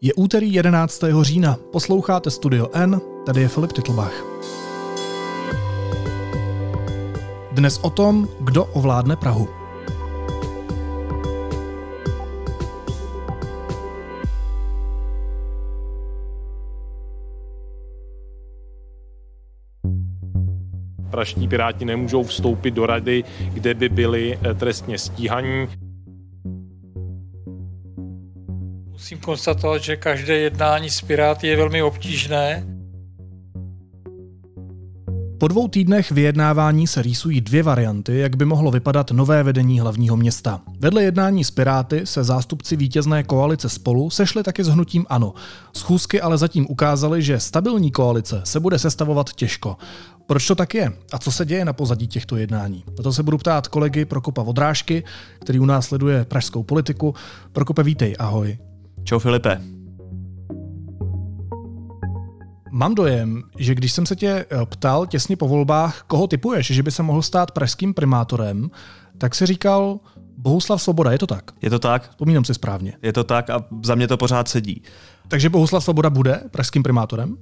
Je 0.00 0.14
úterý 0.14 0.52
11. 0.52 1.02
října, 1.22 1.56
posloucháte 1.72 2.30
Studio 2.30 2.68
N, 2.72 3.00
tady 3.26 3.40
je 3.40 3.48
Filip 3.48 3.72
Titlbach. 3.72 4.24
Dnes 7.52 7.78
o 7.78 7.90
tom, 7.90 8.28
kdo 8.40 8.64
ovládne 8.64 9.16
Prahu. 9.16 9.48
Praští 21.10 21.48
piráti 21.48 21.84
nemůžou 21.84 22.22
vstoupit 22.22 22.70
do 22.70 22.86
rady, 22.86 23.24
kde 23.52 23.74
by 23.74 23.88
byli 23.88 24.38
eh, 24.42 24.54
trestně 24.54 24.98
stíhaní. 24.98 25.68
Musím 29.06 29.18
konstatovat, 29.18 29.82
že 29.82 29.96
každé 29.96 30.38
jednání 30.38 30.90
s 30.90 31.00
Piráty 31.00 31.46
je 31.46 31.56
velmi 31.56 31.82
obtížné. 31.82 32.66
Po 35.40 35.48
dvou 35.48 35.68
týdnech 35.68 36.10
vyjednávání 36.10 36.86
se 36.86 37.02
rýsují 37.02 37.40
dvě 37.40 37.62
varianty, 37.62 38.18
jak 38.18 38.36
by 38.36 38.44
mohlo 38.44 38.70
vypadat 38.70 39.10
nové 39.10 39.42
vedení 39.42 39.80
hlavního 39.80 40.16
města. 40.16 40.60
Vedle 40.78 41.02
jednání 41.02 41.44
s 41.44 41.50
Piráty 41.50 42.06
se 42.06 42.24
zástupci 42.24 42.76
vítězné 42.76 43.22
koalice 43.22 43.68
spolu 43.68 44.10
sešli 44.10 44.42
taky 44.42 44.64
s 44.64 44.68
hnutím 44.68 45.06
ANO. 45.08 45.34
Schůzky 45.76 46.20
ale 46.20 46.38
zatím 46.38 46.66
ukázaly, 46.68 47.22
že 47.22 47.40
stabilní 47.40 47.90
koalice 47.90 48.40
se 48.44 48.60
bude 48.60 48.78
sestavovat 48.78 49.32
těžko. 49.32 49.76
Proč 50.26 50.46
to 50.46 50.54
tak 50.54 50.74
je? 50.74 50.92
A 51.12 51.18
co 51.18 51.32
se 51.32 51.46
děje 51.46 51.64
na 51.64 51.72
pozadí 51.72 52.08
těchto 52.08 52.36
jednání? 52.36 52.84
Na 52.98 53.02
to 53.02 53.12
se 53.12 53.22
budu 53.22 53.38
ptát 53.38 53.68
kolegy 53.68 54.04
Prokopa 54.04 54.42
Vodrážky, 54.42 55.04
který 55.40 55.58
u 55.58 55.64
nás 55.64 55.86
sleduje 55.86 56.24
pražskou 56.24 56.62
politiku. 56.62 57.14
Prokope, 57.52 57.82
vítej, 57.82 58.16
ahoj. 58.18 58.58
Čau 59.06 59.18
Filipe. 59.18 59.60
Mám 62.70 62.94
dojem, 62.94 63.42
že 63.58 63.74
když 63.74 63.92
jsem 63.92 64.06
se 64.06 64.16
tě 64.16 64.28
eh, 64.28 64.66
ptal 64.66 65.06
těsně 65.06 65.36
po 65.36 65.48
volbách, 65.48 66.02
koho 66.06 66.26
typuješ, 66.26 66.66
že 66.66 66.82
by 66.82 66.90
se 66.90 67.02
mohl 67.02 67.22
stát 67.22 67.50
pražským 67.50 67.94
primátorem, 67.94 68.70
tak 69.18 69.34
si 69.34 69.46
říkal 69.46 70.00
Bohuslav 70.38 70.82
Svoboda, 70.82 71.12
je 71.12 71.18
to 71.18 71.26
tak? 71.26 71.50
Je 71.62 71.70
to 71.70 71.78
tak. 71.78 72.10
Vzpomínám 72.10 72.44
si 72.44 72.54
správně. 72.54 72.92
Je 73.02 73.12
to 73.12 73.24
tak 73.24 73.50
a 73.50 73.64
za 73.82 73.94
mě 73.94 74.08
to 74.08 74.16
pořád 74.16 74.48
sedí. 74.48 74.82
Takže 75.28 75.48
Bohuslav 75.48 75.84
Svoboda 75.84 76.10
bude 76.10 76.40
pražským 76.50 76.82
primátorem? 76.82 77.36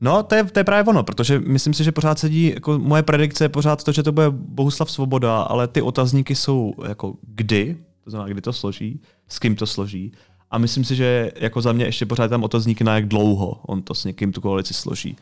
No, 0.00 0.22
to 0.22 0.34
je, 0.34 0.44
to 0.44 0.60
je 0.60 0.64
právě 0.64 0.84
ono, 0.84 1.02
protože 1.02 1.38
myslím 1.38 1.74
si, 1.74 1.84
že 1.84 1.92
pořád 1.92 2.18
sedí, 2.18 2.54
jako 2.54 2.78
moje 2.78 3.02
predikce 3.02 3.44
je 3.44 3.48
pořád 3.48 3.84
to, 3.84 3.92
že 3.92 4.02
to 4.02 4.12
bude 4.12 4.30
Bohuslav 4.30 4.90
Svoboda, 4.90 5.42
ale 5.42 5.68
ty 5.68 5.82
otazníky 5.82 6.34
jsou 6.34 6.74
jako 6.88 7.14
kdy, 7.22 7.76
to 8.04 8.10
znamená, 8.10 8.28
kdy 8.28 8.40
to 8.40 8.52
složí, 8.52 9.00
s 9.28 9.38
kým 9.38 9.56
to 9.56 9.66
složí 9.66 10.12
a 10.50 10.58
myslím 10.58 10.84
si, 10.84 10.96
že 10.96 11.32
jako 11.36 11.60
za 11.60 11.72
mě 11.72 11.84
ještě 11.84 12.06
pořád 12.06 12.28
tam 12.28 12.44
otazník 12.44 12.82
na 12.82 12.94
jak 12.94 13.08
dlouho 13.08 13.60
on 13.66 13.82
to 13.82 13.94
s 13.94 14.04
někým 14.04 14.32
tu 14.32 14.40
koalici 14.40 14.74
složí. 14.74 15.16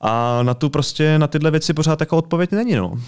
A 0.00 0.42
na 0.42 0.54
tu 0.54 0.70
prostě, 0.70 1.18
na 1.18 1.26
tyhle 1.26 1.50
věci 1.50 1.74
pořád 1.74 1.96
taková 1.96 2.18
odpověď 2.18 2.52
není, 2.52 2.74
no. 2.74 3.00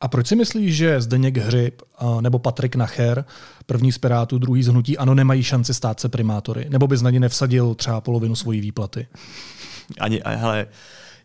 A 0.00 0.08
proč 0.08 0.26
si 0.26 0.36
myslíš, 0.36 0.76
že 0.76 1.00
Zdeněk 1.00 1.36
Hřib 1.36 1.82
nebo 2.20 2.38
Patrik 2.38 2.76
Nacher, 2.76 3.24
první 3.66 3.92
z 3.92 3.98
Pirátů, 3.98 4.38
druhý 4.38 4.62
z 4.62 4.68
Hnutí, 4.68 4.98
ano, 4.98 5.14
nemají 5.14 5.42
šanci 5.42 5.74
stát 5.74 6.00
se 6.00 6.08
primátory? 6.08 6.66
Nebo 6.68 6.86
bys 6.86 7.02
na 7.02 7.10
ně 7.10 7.20
nevsadil 7.20 7.74
třeba 7.74 8.00
polovinu 8.00 8.36
svojí 8.36 8.60
výplaty? 8.60 9.06
Ani, 10.00 10.22
hele, 10.24 10.66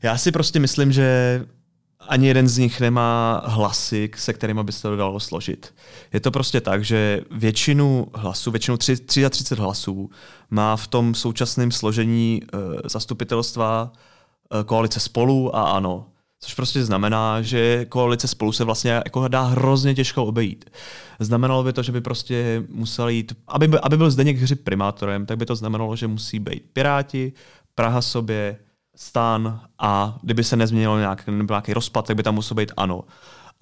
já 0.01 0.17
si 0.17 0.31
prostě 0.31 0.59
myslím, 0.59 0.91
že 0.91 1.41
ani 2.07 2.27
jeden 2.27 2.47
z 2.47 2.57
nich 2.57 2.79
nemá 2.79 3.41
hlasy, 3.45 4.09
se 4.15 4.33
kterými 4.33 4.63
by 4.63 4.71
se 4.71 4.81
to 4.81 4.95
dalo 4.95 5.19
složit. 5.19 5.73
Je 6.13 6.19
to 6.19 6.31
prostě 6.31 6.61
tak, 6.61 6.85
že 6.85 7.21
většinu 7.31 8.07
hlasů, 8.13 8.51
většinu 8.51 8.77
33 8.77 9.55
hlasů 9.55 10.09
má 10.49 10.75
v 10.75 10.87
tom 10.87 11.15
současném 11.15 11.71
složení 11.71 12.41
uh, 12.53 12.59
zastupitelstva 12.85 13.91
uh, 14.53 14.63
koalice 14.63 14.99
spolu 14.99 15.55
a 15.55 15.71
ano. 15.71 16.05
Což 16.39 16.53
prostě 16.53 16.85
znamená, 16.85 17.41
že 17.41 17.85
koalice 17.85 18.27
spolu 18.27 18.51
se 18.51 18.63
vlastně 18.63 18.91
jako 18.91 19.27
dá 19.27 19.41
hrozně 19.41 19.95
těžko 19.95 20.25
obejít. 20.25 20.69
Znamenalo 21.19 21.63
by 21.63 21.73
to, 21.73 21.83
že 21.83 21.91
by 21.91 22.01
prostě 22.01 22.63
musel 22.69 23.09
jít, 23.09 23.33
aby, 23.47 23.67
by, 23.67 23.79
aby 23.79 23.97
byl 23.97 24.11
Zdeněk 24.11 24.37
Hřib 24.37 24.63
primátorem, 24.63 25.25
tak 25.25 25.37
by 25.37 25.45
to 25.45 25.55
znamenalo, 25.55 25.95
že 25.95 26.07
musí 26.07 26.39
být 26.39 26.63
Piráti, 26.73 27.33
Praha 27.75 28.01
sobě, 28.01 28.57
stan 28.95 29.61
a 29.79 30.17
kdyby 30.21 30.43
se 30.43 30.55
nezměnilo 30.55 30.99
nějak, 30.99 31.23
nějaký 31.49 31.73
rozpad, 31.73 32.07
tak 32.07 32.15
by 32.15 32.23
tam 32.23 32.35
muselo 32.35 32.55
být 32.55 32.71
ano. 32.77 33.03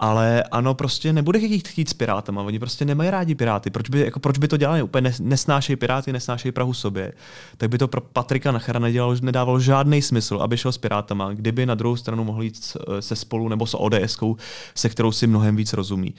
Ale 0.02 0.42
ano, 0.42 0.74
prostě 0.74 1.12
nebude 1.12 1.38
chtít, 1.38 1.68
chtít 1.68 1.88
s 1.88 1.94
Pirátama, 1.94 2.42
oni 2.42 2.58
prostě 2.58 2.84
nemají 2.84 3.10
rádi 3.10 3.34
Piráty. 3.34 3.70
Proč 3.70 3.90
by, 3.90 4.00
jako, 4.00 4.20
proč 4.20 4.38
by 4.38 4.48
to 4.48 4.56
dělali? 4.56 4.82
Úplně 4.82 5.12
nesnášejí 5.20 5.76
Piráty, 5.76 6.12
nesnášejí 6.12 6.52
Prahu 6.52 6.74
sobě. 6.74 7.12
Tak 7.56 7.70
by 7.70 7.78
to 7.78 7.88
pro 7.88 8.00
Patrika 8.00 8.52
Nachara 8.52 8.78
nedělalo, 8.78 9.16
nedávalo 9.22 9.60
žádný 9.60 10.02
smysl, 10.02 10.38
aby 10.42 10.56
šel 10.56 10.72
s 10.72 10.78
Pirátama, 10.78 11.32
kdyby 11.32 11.66
na 11.66 11.74
druhou 11.74 11.96
stranu 11.96 12.24
mohl 12.24 12.42
jít 12.42 12.76
se 13.00 13.16
spolu 13.16 13.48
nebo 13.48 13.66
s 13.66 13.76
ods 13.76 14.18
se 14.74 14.88
kterou 14.88 15.12
si 15.12 15.26
mnohem 15.26 15.56
víc 15.56 15.72
rozumí. 15.72 16.14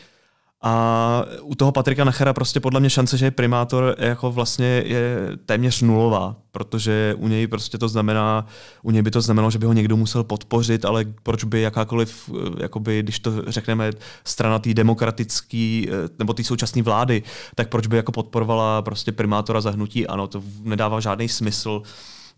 A 0.64 1.26
u 1.42 1.56
toho 1.56 1.72
Patrika 1.72 2.04
Nachera 2.04 2.34
prostě 2.34 2.60
podle 2.60 2.80
mě 2.80 2.90
šance, 2.90 3.18
že 3.18 3.26
je 3.26 3.32
primátor, 3.32 3.96
jako 4.00 4.32
vlastně 4.32 4.66
je 4.66 5.18
téměř 5.46 5.82
nulová, 5.82 6.36
protože 6.52 7.16
u 7.18 7.28
něj 7.28 7.48
prostě 7.48 7.78
to 7.78 7.88
znamená, 7.88 8.46
u 8.84 8.92
něj 8.92 9.02
by 9.02 9.12
to 9.12 9.22
znamenalo, 9.22 9.52
že 9.52 9.60
by 9.60 9.66
ho 9.66 9.74
někdo 9.74 9.98
musel 9.98 10.24
podpořit, 10.24 10.86
ale 10.86 11.06
proč 11.24 11.44
by 11.44 11.62
jakákoliv, 11.62 12.30
jakoby, 12.62 13.04
když 13.04 13.20
to 13.20 13.32
řekneme, 13.48 13.92
strana 14.26 14.60
té 14.60 14.74
demokratický 14.74 15.90
nebo 16.20 16.34
té 16.34 16.44
současné 16.44 16.82
vlády, 16.82 17.24
tak 17.56 17.70
proč 17.70 17.88
by 17.88 17.98
jako 17.98 18.12
podporovala 18.12 18.82
prostě 18.82 19.12
primátora 19.12 19.62
zahnutí? 19.62 20.08
Ano, 20.08 20.28
to 20.28 20.44
nedává 20.64 21.00
žádný 21.00 21.30
smysl. 21.30 21.82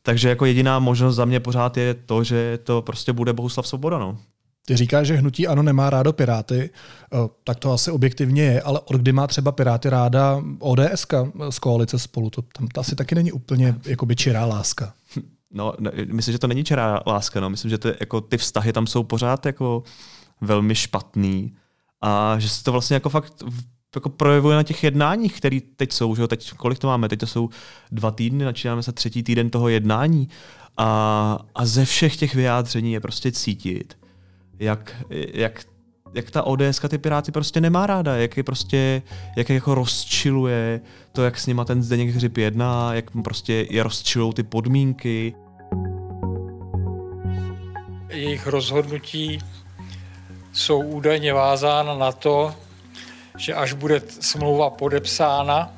Takže 0.02 0.30
jako 0.30 0.46
jediná 0.46 0.80
možnost 0.80 1.16
za 1.16 1.26
mě 1.26 1.40
pořád 1.40 1.78
je 1.78 1.94
to, 1.94 2.24
že 2.24 2.60
to 2.64 2.82
prostě 2.82 3.14
bude 3.14 3.34
Bohuslav 3.34 3.68
Svoboda. 3.68 3.98
No. 3.98 4.18
Ty 4.66 4.76
říkáš, 4.76 5.08
že 5.08 5.16
hnutí 5.16 5.48
ano 5.48 5.64
nemá 5.64 5.90
rádo 5.90 6.14
Piráty, 6.14 6.70
eh, 7.14 7.18
tak 7.44 7.60
to 7.60 7.72
asi 7.72 7.92
objektivně 7.92 8.44
je, 8.44 8.62
ale 8.62 8.80
od 8.80 8.98
kdy 8.98 9.12
má 9.12 9.28
třeba 9.28 9.52
Piráty 9.52 9.90
ráda 9.90 10.44
ODS 10.60 11.06
z 11.50 11.60
koalice 11.60 12.00
spolu? 12.00 12.30
To, 12.30 12.42
tam 12.42 12.68
to 12.68 12.82
asi 12.82 12.96
taky 12.96 13.16
není 13.16 13.32
úplně 13.32 13.76
jakoby 13.86 14.16
čirá 14.16 14.46
láska. 14.46 14.94
No, 15.56 15.74
ne, 15.80 15.92
myslím, 16.12 16.32
že 16.32 16.40
to 16.40 16.48
není 16.48 16.64
čirá 16.64 17.00
láska, 17.08 17.40
no. 17.40 17.50
myslím, 17.50 17.70
že 17.70 17.78
to, 17.78 17.88
jako, 17.88 18.22
ty 18.22 18.38
vztahy 18.38 18.74
tam 18.74 18.88
jsou 18.88 19.04
pořád 19.04 19.46
jako 19.46 19.84
velmi 20.42 20.76
špatný 20.76 21.54
a 22.02 22.36
že 22.40 22.50
se 22.50 22.64
to 22.64 22.72
vlastně 22.72 22.94
jako 22.94 23.10
fakt 23.10 23.44
jako 23.96 24.10
projevuje 24.10 24.56
na 24.56 24.64
těch 24.64 24.84
jednáních, 24.84 25.38
které 25.38 25.60
teď 25.76 25.92
jsou. 25.92 26.16
Že? 26.16 26.28
Teď, 26.28 26.54
kolik 26.54 26.80
to 26.80 26.88
máme? 26.88 27.10
Teď 27.10 27.20
to 27.20 27.28
jsou 27.28 27.50
dva 27.92 28.12
týdny, 28.12 28.44
začínáme 28.44 28.84
se 28.84 28.92
třetí 28.92 29.24
týden 29.24 29.50
toho 29.50 29.70
jednání 29.70 30.30
a, 30.78 31.40
a 31.56 31.66
ze 31.66 31.86
všech 31.86 32.18
těch 32.18 32.36
vyjádření 32.36 32.94
je 32.94 33.00
prostě 33.00 33.32
cítit, 33.32 33.98
jak, 34.64 34.96
jak 35.34 35.66
jak 36.14 36.32
ta 36.32 36.44
ODS 36.44 36.80
ty 36.90 36.98
Piráty 36.98 37.32
prostě 37.32 37.62
nemá 37.62 37.88
ráda, 37.88 38.16
jak 38.16 38.38
je 38.38 38.44
prostě, 38.44 39.02
jak 39.38 39.50
je 39.50 39.56
jako 39.56 39.76
rozčiluje 39.76 40.82
to, 41.12 41.24
jak 41.24 41.40
s 41.40 41.48
nima 41.48 41.66
ten 41.66 41.84
Zdeněk 41.84 42.10
Hřib 42.10 42.38
jedná, 42.38 42.94
jak 42.94 43.06
prostě 43.24 43.68
je 43.70 43.84
rozčilou 43.84 44.34
ty 44.34 44.44
podmínky. 44.44 45.36
Jejich 48.10 48.48
rozhodnutí 48.48 49.40
jsou 50.54 50.80
údajně 50.84 51.34
vázána 51.34 51.98
na 51.98 52.12
to, 52.12 52.56
že 53.38 53.54
až 53.54 53.74
bude 53.74 54.02
smlouva 54.20 54.70
podepsána, 54.70 55.72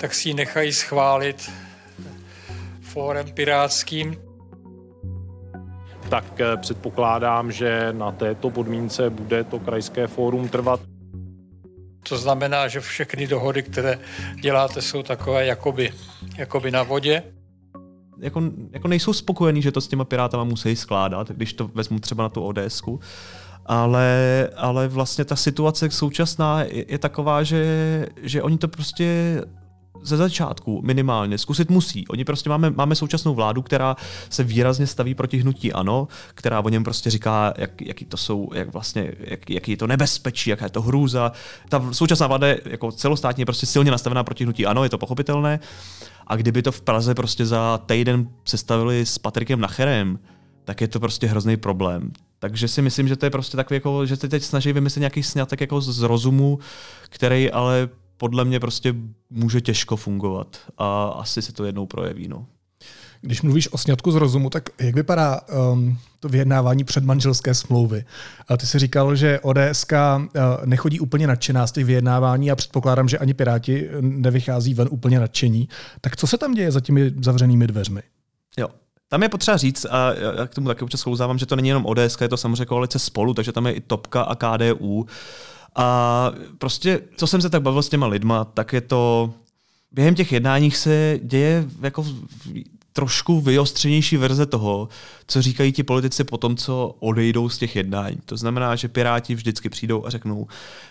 tak 0.00 0.14
si 0.14 0.28
ji 0.28 0.34
nechají 0.34 0.72
schválit 0.72 1.50
fórem 2.80 3.32
pirátským 3.32 4.27
tak 6.08 6.40
eh, 6.40 6.56
předpokládám, 6.56 7.52
že 7.52 7.92
na 7.92 8.12
této 8.12 8.50
podmínce 8.50 9.10
bude 9.10 9.44
to 9.44 9.58
krajské 9.58 10.06
fórum 10.06 10.48
trvat. 10.48 10.80
To 12.08 12.18
znamená, 12.18 12.68
že 12.68 12.80
všechny 12.80 13.26
dohody, 13.26 13.62
které 13.62 13.98
děláte, 14.40 14.82
jsou 14.82 15.02
takové 15.02 15.46
jakoby, 15.46 15.92
jakoby 16.36 16.70
na 16.70 16.82
vodě. 16.82 17.22
Jako, 18.20 18.42
jako 18.70 18.88
nejsou 18.88 19.12
spokojení, 19.12 19.62
že 19.62 19.72
to 19.72 19.80
s 19.80 19.88
těma 19.88 20.04
pirátama 20.04 20.44
musí 20.44 20.76
skládat, 20.76 21.30
když 21.30 21.52
to 21.52 21.68
vezmu 21.68 21.98
třeba 21.98 22.22
na 22.22 22.28
tu 22.28 22.42
ODSku. 22.42 23.00
Ale, 23.66 24.48
ale 24.56 24.88
vlastně 24.88 25.24
ta 25.24 25.36
situace 25.36 25.90
současná 25.90 26.62
je, 26.62 26.84
je 26.92 26.98
taková, 26.98 27.42
že, 27.42 28.06
že 28.22 28.42
oni 28.42 28.58
to 28.58 28.68
prostě 28.68 29.40
ze 30.02 30.16
začátku 30.16 30.80
minimálně 30.84 31.38
zkusit 31.38 31.70
musí. 31.70 32.08
Oni 32.08 32.24
prostě 32.24 32.50
máme, 32.50 32.70
máme 32.70 32.94
současnou 32.94 33.34
vládu, 33.34 33.62
která 33.62 33.96
se 34.30 34.44
výrazně 34.44 34.86
staví 34.86 35.14
proti 35.14 35.38
hnutí 35.38 35.72
ANO, 35.72 36.08
která 36.34 36.60
o 36.60 36.68
něm 36.68 36.84
prostě 36.84 37.10
říká, 37.10 37.54
jak, 37.56 37.82
jaký 37.82 38.04
to 38.04 38.16
jsou, 38.16 38.50
jak 38.54 38.72
vlastně, 38.72 39.12
jak, 39.18 39.50
jaký 39.50 39.70
je 39.70 39.76
to 39.76 39.86
nebezpečí, 39.86 40.50
jaká 40.50 40.64
je 40.64 40.70
to 40.70 40.82
hrůza. 40.82 41.32
Ta 41.68 41.92
současná 41.92 42.26
vláda 42.26 42.46
je 42.46 42.60
jako 42.64 42.92
celostátně 42.92 43.44
prostě 43.44 43.66
silně 43.66 43.90
nastavená 43.90 44.24
proti 44.24 44.44
hnutí 44.44 44.66
ANO, 44.66 44.84
je 44.84 44.90
to 44.90 44.98
pochopitelné. 44.98 45.60
A 46.26 46.36
kdyby 46.36 46.62
to 46.62 46.72
v 46.72 46.80
Praze 46.80 47.14
prostě 47.14 47.46
za 47.46 47.78
týden 47.78 48.28
sestavili 48.44 49.06
s 49.06 49.18
Patrikem 49.18 49.60
Nacherem, 49.60 50.18
tak 50.64 50.80
je 50.80 50.88
to 50.88 51.00
prostě 51.00 51.26
hrozný 51.26 51.56
problém. 51.56 52.12
Takže 52.38 52.68
si 52.68 52.82
myslím, 52.82 53.08
že 53.08 53.16
to 53.16 53.26
je 53.26 53.30
prostě 53.30 53.56
takový, 53.56 53.76
jako, 53.76 54.06
že 54.06 54.16
se 54.16 54.28
teď 54.28 54.42
snaží 54.42 54.72
vymyslet 54.72 55.00
nějaký 55.00 55.22
snětek 55.22 55.60
jako 55.60 55.80
z 55.80 56.02
rozumu, 56.02 56.58
který 57.08 57.50
ale 57.50 57.88
podle 58.18 58.44
mě 58.44 58.60
prostě 58.60 58.94
může 59.30 59.60
těžko 59.60 59.96
fungovat 59.96 60.56
a 60.78 61.08
asi 61.08 61.42
se 61.42 61.52
to 61.52 61.64
jednou 61.64 61.86
projeví. 61.86 62.28
No. 62.28 62.46
Když 63.20 63.42
mluvíš 63.42 63.72
o 63.72 63.78
sňatku 63.78 64.12
z 64.12 64.14
rozumu, 64.14 64.50
tak 64.50 64.68
jak 64.80 64.94
vypadá 64.94 65.40
um, 65.72 65.98
to 66.20 66.28
vyjednávání 66.28 66.84
předmanželské 66.84 67.54
smlouvy? 67.54 68.04
A 68.48 68.56
ty 68.56 68.66
jsi 68.66 68.78
říkal, 68.78 69.16
že 69.16 69.40
ODS 69.40 69.86
uh, 69.92 70.26
nechodí 70.64 71.00
úplně 71.00 71.26
nadšená 71.26 71.66
z 71.66 71.72
těch 71.72 71.84
vyjednávání 71.84 72.50
a 72.50 72.56
předpokládám, 72.56 73.08
že 73.08 73.18
ani 73.18 73.34
Piráti 73.34 73.88
nevychází 74.00 74.74
ven 74.74 74.88
úplně 74.90 75.20
nadšení. 75.20 75.68
Tak 76.00 76.16
co 76.16 76.26
se 76.26 76.38
tam 76.38 76.54
děje 76.54 76.72
za 76.72 76.80
těmi 76.80 77.12
zavřenými 77.22 77.66
dveřmi? 77.66 78.02
Jo, 78.58 78.68
tam 79.08 79.22
je 79.22 79.28
potřeba 79.28 79.56
říct, 79.56 79.86
a 79.90 80.12
já 80.38 80.46
k 80.46 80.54
tomu 80.54 80.68
taky 80.68 80.84
občas 80.84 81.02
klouzávám, 81.02 81.38
že 81.38 81.46
to 81.46 81.56
není 81.56 81.68
jenom 81.68 81.86
ODS, 81.86 82.20
je 82.20 82.28
to 82.28 82.36
samozřejmě 82.36 82.64
koalice 82.64 82.98
spolu, 82.98 83.34
takže 83.34 83.52
tam 83.52 83.66
je 83.66 83.72
i 83.72 83.80
Topka 83.80 84.22
a 84.22 84.34
KDU. 84.34 85.06
A 85.74 86.30
prostě, 86.58 87.00
co 87.16 87.26
jsem 87.26 87.40
se 87.40 87.50
tak 87.50 87.62
bavil 87.62 87.82
s 87.82 87.88
těma 87.88 88.06
lidma, 88.06 88.44
tak 88.44 88.72
je 88.72 88.80
to, 88.80 89.32
během 89.92 90.14
těch 90.14 90.32
jednáních 90.32 90.76
se 90.76 91.20
děje 91.22 91.64
jako 91.82 92.04
trošku 92.98 93.40
vyostřenější 93.40 94.16
verze 94.16 94.46
toho, 94.46 94.88
co 95.26 95.42
říkají 95.42 95.72
ti 95.72 95.82
politici 95.82 96.24
po 96.24 96.36
tom, 96.36 96.56
co 96.56 96.96
odejdou 96.98 97.48
z 97.48 97.58
těch 97.58 97.76
jednání. 97.76 98.18
To 98.24 98.36
znamená, 98.36 98.76
že 98.76 98.88
Piráti 98.88 99.34
vždycky 99.34 99.68
přijdou 99.68 100.06
a 100.06 100.10
řeknou, 100.10 100.46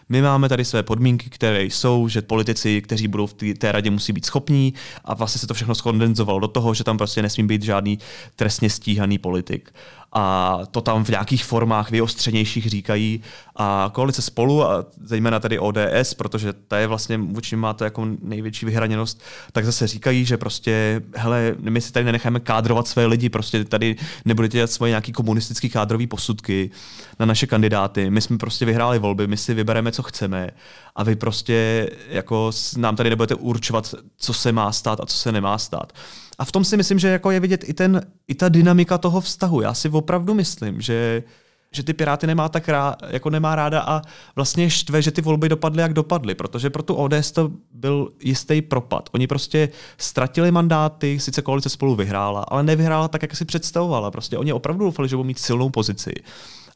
my 0.10 0.22
máme 0.22 0.50
tady 0.50 0.66
své 0.66 0.84
podmínky, 0.84 1.30
které 1.30 1.64
jsou, 1.64 2.08
že 2.08 2.22
politici, 2.22 2.82
kteří 2.82 3.08
budou 3.08 3.28
v 3.28 3.34
té 3.34 3.72
radě, 3.72 3.92
musí 3.92 4.14
být 4.14 4.26
schopní 4.26 4.74
a 5.06 5.14
vlastně 5.14 5.40
se 5.40 5.48
to 5.48 5.54
všechno 5.54 5.76
skondenzovalo 5.76 6.40
do 6.40 6.48
toho, 6.48 6.74
že 6.74 6.84
tam 6.84 6.98
prostě 6.98 7.22
nesmí 7.22 7.48
být 7.48 7.64
žádný 7.64 8.00
trestně 8.36 8.70
stíhaný 8.70 9.18
politik 9.18 9.74
a 10.20 10.60
to 10.72 10.82
tam 10.82 11.04
v 11.04 11.10
nějakých 11.10 11.46
formách 11.46 11.92
vyostřenějších 11.92 12.70
říkají. 12.70 13.22
A 13.56 13.90
koalice 13.94 14.22
spolu, 14.22 14.64
a 14.64 14.86
zejména 15.04 15.40
tady 15.40 15.60
ODS, 15.60 16.14
protože 16.18 16.54
ta 16.54 16.78
je 16.78 16.88
vlastně 16.88 17.18
vůči 17.18 17.56
má 17.56 17.74
to 17.74 17.84
jako 17.84 18.08
největší 18.22 18.66
vyhraněnost, 18.66 19.22
tak 19.52 19.66
zase 19.66 19.88
říkají, 19.88 20.26
že 20.26 20.38
prostě, 20.38 21.02
hele, 21.16 21.56
my 21.60 21.82
si 21.82 21.92
tady 21.92 22.06
nenecháme 22.06 22.40
kádrovat 22.40 22.88
své 22.88 23.06
lidi, 23.06 23.30
prostě 23.30 23.66
tady 23.66 23.96
nebudete 24.26 24.58
dělat 24.58 24.72
svoje 24.72 24.90
nějaký 24.90 25.12
komunistický 25.12 25.70
kádrový 25.70 26.08
posudky 26.08 26.72
na 27.20 27.26
naše 27.26 27.48
kandidáty. 27.48 28.10
My 28.10 28.22
jsme 28.22 28.38
prostě 28.38 28.66
vyhráli 28.66 29.00
volby, 29.00 29.28
my 29.28 29.38
si 29.38 29.54
vybereme, 29.54 29.92
co 29.92 30.04
chceme 30.04 30.50
a 30.96 31.04
vy 31.04 31.16
prostě 31.16 31.90
jako 32.10 32.52
nám 32.78 32.96
tady 32.96 33.10
nebudete 33.10 33.36
určovat, 33.36 33.96
co 34.18 34.34
se 34.34 34.52
má 34.52 34.72
stát 34.72 35.00
a 35.00 35.06
co 35.06 35.18
se 35.18 35.32
nemá 35.32 35.58
stát. 35.58 35.94
A 36.38 36.46
v 36.46 36.52
tom 36.52 36.64
si 36.64 36.78
myslím, 36.78 37.00
že 37.00 37.08
jako 37.08 37.32
je 37.32 37.40
vidět 37.40 37.70
i, 37.70 37.74
ten, 37.74 38.02
i 38.28 38.36
ta 38.36 38.50
dynamika 38.50 38.98
toho 38.98 39.22
vztahu. 39.22 39.62
Já 39.62 39.74
si 39.74 39.90
opravdu 39.90 40.34
myslím, 40.34 40.82
že 40.82 41.24
že 41.72 41.84
ty 41.84 41.94
Piráty 41.94 42.28
nemá 42.28 42.50
tak 42.50 42.70
rá, 42.70 42.96
jako 43.10 43.30
nemá 43.30 43.56
ráda 43.56 43.82
a 43.82 44.02
vlastně 44.36 44.70
štve, 44.70 45.02
že 45.02 45.12
ty 45.12 45.22
volby 45.22 45.50
dopadly, 45.50 45.82
jak 45.82 45.94
dopadly, 45.94 46.36
protože 46.36 46.70
pro 46.70 46.84
tu 46.84 46.96
ODS 46.96 47.32
to 47.32 47.52
byl 47.74 48.10
jistý 48.24 48.62
propad. 48.62 49.10
Oni 49.14 49.28
prostě 49.28 49.70
ztratili 49.98 50.52
mandáty, 50.52 51.20
sice 51.20 51.42
koalice 51.42 51.70
spolu 51.70 51.96
vyhrála, 51.96 52.42
ale 52.42 52.64
nevyhrála 52.64 53.08
tak, 53.08 53.22
jak 53.22 53.36
si 53.36 53.46
představovala. 53.46 54.12
Prostě 54.12 54.38
oni 54.38 54.54
opravdu 54.54 54.86
doufali, 54.86 55.10
že 55.10 55.16
budou 55.16 55.28
mít 55.28 55.40
silnou 55.40 55.70
pozici 55.70 56.14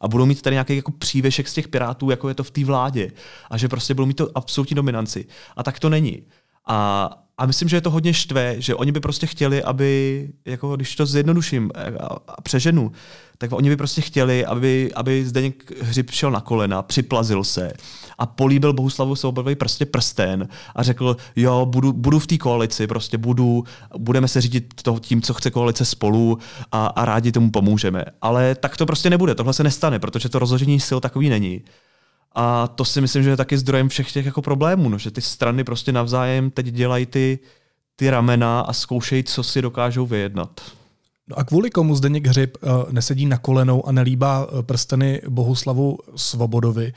a 0.01 0.07
budou 0.07 0.25
mít 0.25 0.41
tady 0.41 0.53
nějaký 0.53 0.75
jako 0.75 0.91
přívěšek 0.91 1.47
z 1.47 1.53
těch 1.53 1.67
Pirátů, 1.67 2.09
jako 2.09 2.29
je 2.29 2.35
to 2.35 2.43
v 2.43 2.51
té 2.51 2.65
vládě 2.65 3.11
a 3.49 3.57
že 3.57 3.67
prostě 3.67 3.93
budou 3.93 4.05
mít 4.05 4.17
to 4.17 4.29
absolutní 4.35 4.75
dominanci. 4.75 5.25
A 5.57 5.63
tak 5.63 5.79
to 5.79 5.89
není. 5.89 6.23
A, 6.67 7.09
a 7.37 7.45
myslím, 7.45 7.69
že 7.69 7.77
je 7.77 7.81
to 7.81 7.89
hodně 7.89 8.13
štve, 8.13 8.55
že 8.61 8.75
oni 8.75 8.91
by 8.91 8.99
prostě 8.99 9.27
chtěli, 9.27 9.63
aby, 9.63 10.29
jako 10.45 10.75
když 10.75 10.95
to 10.95 11.05
zjednoduším 11.05 11.71
a 12.27 12.41
přeženu, 12.41 12.91
tak 13.37 13.51
oni 13.51 13.69
by 13.69 13.77
prostě 13.77 14.01
chtěli, 14.01 14.45
aby, 14.45 14.91
aby 14.95 15.25
Zdeněk 15.25 15.81
Hřib 15.81 16.11
šel 16.11 16.31
na 16.31 16.41
kolena, 16.41 16.81
připlazil 16.81 17.43
se 17.43 17.73
a 18.17 18.25
políbil 18.25 18.73
Bohuslavu 18.73 19.15
Svobodovi 19.15 19.55
prostě 19.55 19.85
prsten 19.85 20.47
a 20.75 20.83
řekl, 20.83 21.17
jo, 21.35 21.65
budu, 21.65 21.93
budu 21.93 22.19
v 22.19 22.27
té 22.27 22.37
koalici, 22.37 22.87
prostě 22.87 23.17
budu, 23.17 23.63
budeme 23.97 24.27
se 24.27 24.41
řídit 24.41 24.73
to, 24.83 24.99
tím, 24.99 25.21
co 25.21 25.33
chce 25.33 25.51
koalice 25.51 25.85
spolu 25.85 26.37
a, 26.71 26.85
a 26.87 27.05
rádi 27.05 27.31
tomu 27.31 27.51
pomůžeme. 27.51 28.05
Ale 28.21 28.55
tak 28.55 28.77
to 28.77 28.85
prostě 28.85 29.09
nebude, 29.09 29.35
tohle 29.35 29.53
se 29.53 29.63
nestane, 29.63 29.99
protože 29.99 30.29
to 30.29 30.39
rozložení 30.39 30.79
sil 30.87 30.99
takový 30.99 31.29
není. 31.29 31.61
A 32.35 32.67
to 32.67 32.85
si 32.85 33.01
myslím, 33.01 33.23
že 33.23 33.29
je 33.29 33.37
taky 33.37 33.57
zdrojem 33.57 33.89
všech 33.89 34.11
těch 34.11 34.25
jako 34.25 34.41
problémů, 34.41 34.89
no, 34.89 34.97
že 34.97 35.11
ty 35.11 35.21
strany 35.21 35.63
prostě 35.63 35.91
navzájem 35.91 36.51
teď 36.51 36.65
dělají 36.65 37.05
ty, 37.05 37.39
ty 37.95 38.09
ramena 38.09 38.61
a 38.61 38.73
zkoušejí, 38.73 39.23
co 39.23 39.43
si 39.43 39.61
dokážou 39.61 40.05
vyjednat. 40.05 40.61
No 41.27 41.39
a 41.39 41.43
kvůli 41.43 41.69
komu 41.69 41.95
Zdeněk 41.95 42.27
Hřib 42.27 42.57
uh, 42.63 42.91
nesedí 42.91 43.25
na 43.25 43.37
kolenou 43.37 43.87
a 43.87 43.91
nelíbá 43.91 44.45
uh, 44.45 44.61
prsteny 44.61 45.21
Bohuslavu 45.29 45.97
Svobodovi? 46.15 46.93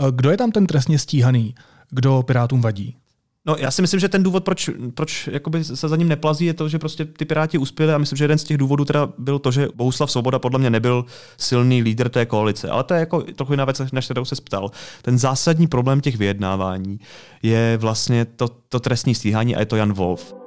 Uh, 0.00 0.06
kdo 0.10 0.30
je 0.30 0.36
tam 0.36 0.52
ten 0.52 0.66
trestně 0.66 0.98
stíhaný? 0.98 1.54
Kdo 1.90 2.22
Pirátům 2.22 2.60
vadí? 2.60 2.96
No, 3.46 3.56
já 3.58 3.70
si 3.70 3.82
myslím, 3.82 4.00
že 4.00 4.08
ten 4.08 4.22
důvod, 4.22 4.44
proč, 4.44 4.70
proč 4.94 5.28
jakoby 5.32 5.64
se 5.64 5.88
za 5.88 5.96
ním 5.96 6.08
neplazí, 6.08 6.46
je 6.46 6.54
to, 6.54 6.68
že 6.68 6.78
prostě 6.78 7.04
ty 7.04 7.24
Piráti 7.24 7.58
uspěli 7.58 7.92
a 7.92 7.98
myslím, 7.98 8.16
že 8.16 8.24
jeden 8.24 8.38
z 8.38 8.44
těch 8.44 8.56
důvodů 8.56 8.84
teda 8.84 9.08
byl 9.18 9.38
to, 9.38 9.50
že 9.50 9.68
Bohuslav 9.74 10.10
Svoboda 10.10 10.38
podle 10.38 10.58
mě 10.58 10.70
nebyl 10.70 11.04
silný 11.36 11.82
lídr 11.82 12.08
té 12.08 12.26
koalice. 12.26 12.68
Ale 12.68 12.84
to 12.84 12.94
je 12.94 13.00
jako 13.00 13.22
trochu 13.22 13.52
jiná 13.52 13.64
věc, 13.64 13.82
než 13.92 14.04
kterou 14.04 14.24
se 14.24 14.34
ptal. 14.44 14.70
Ten 15.02 15.18
zásadní 15.18 15.66
problém 15.66 16.00
těch 16.00 16.16
vyjednávání 16.16 17.00
je 17.42 17.76
vlastně 17.76 18.24
to, 18.24 18.48
to 18.68 18.80
trestní 18.80 19.14
stíhání 19.14 19.56
a 19.56 19.60
je 19.60 19.66
to 19.66 19.76
Jan 19.76 19.92
Wolf 19.92 20.45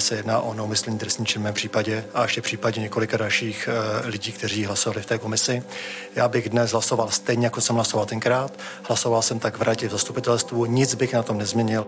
se 0.00 0.14
jedná 0.16 0.40
o 0.40 0.54
neumyslný 0.54 0.98
trestní 0.98 1.26
čin 1.26 1.42
v 1.42 1.44
mém 1.44 1.54
případě 1.54 2.04
a 2.14 2.22
ještě 2.22 2.40
v 2.40 2.44
případě 2.44 2.80
několika 2.80 3.16
dalších 3.16 3.68
uh, 3.68 4.06
lidí, 4.06 4.32
kteří 4.32 4.64
hlasovali 4.64 5.02
v 5.02 5.06
té 5.06 5.18
komisi. 5.18 5.62
Já 6.16 6.28
bych 6.28 6.48
dnes 6.48 6.72
hlasoval 6.72 7.08
stejně, 7.10 7.46
jako 7.46 7.60
jsem 7.60 7.76
hlasoval 7.76 8.06
tenkrát. 8.06 8.58
Hlasoval 8.88 9.22
jsem 9.22 9.38
tak 9.38 9.58
v 9.58 9.62
radě 9.62 9.88
v 9.88 9.90
zastupitelstvu, 9.90 10.66
nic 10.66 10.94
bych 10.94 11.12
na 11.14 11.22
tom 11.22 11.38
nezměnil. 11.38 11.86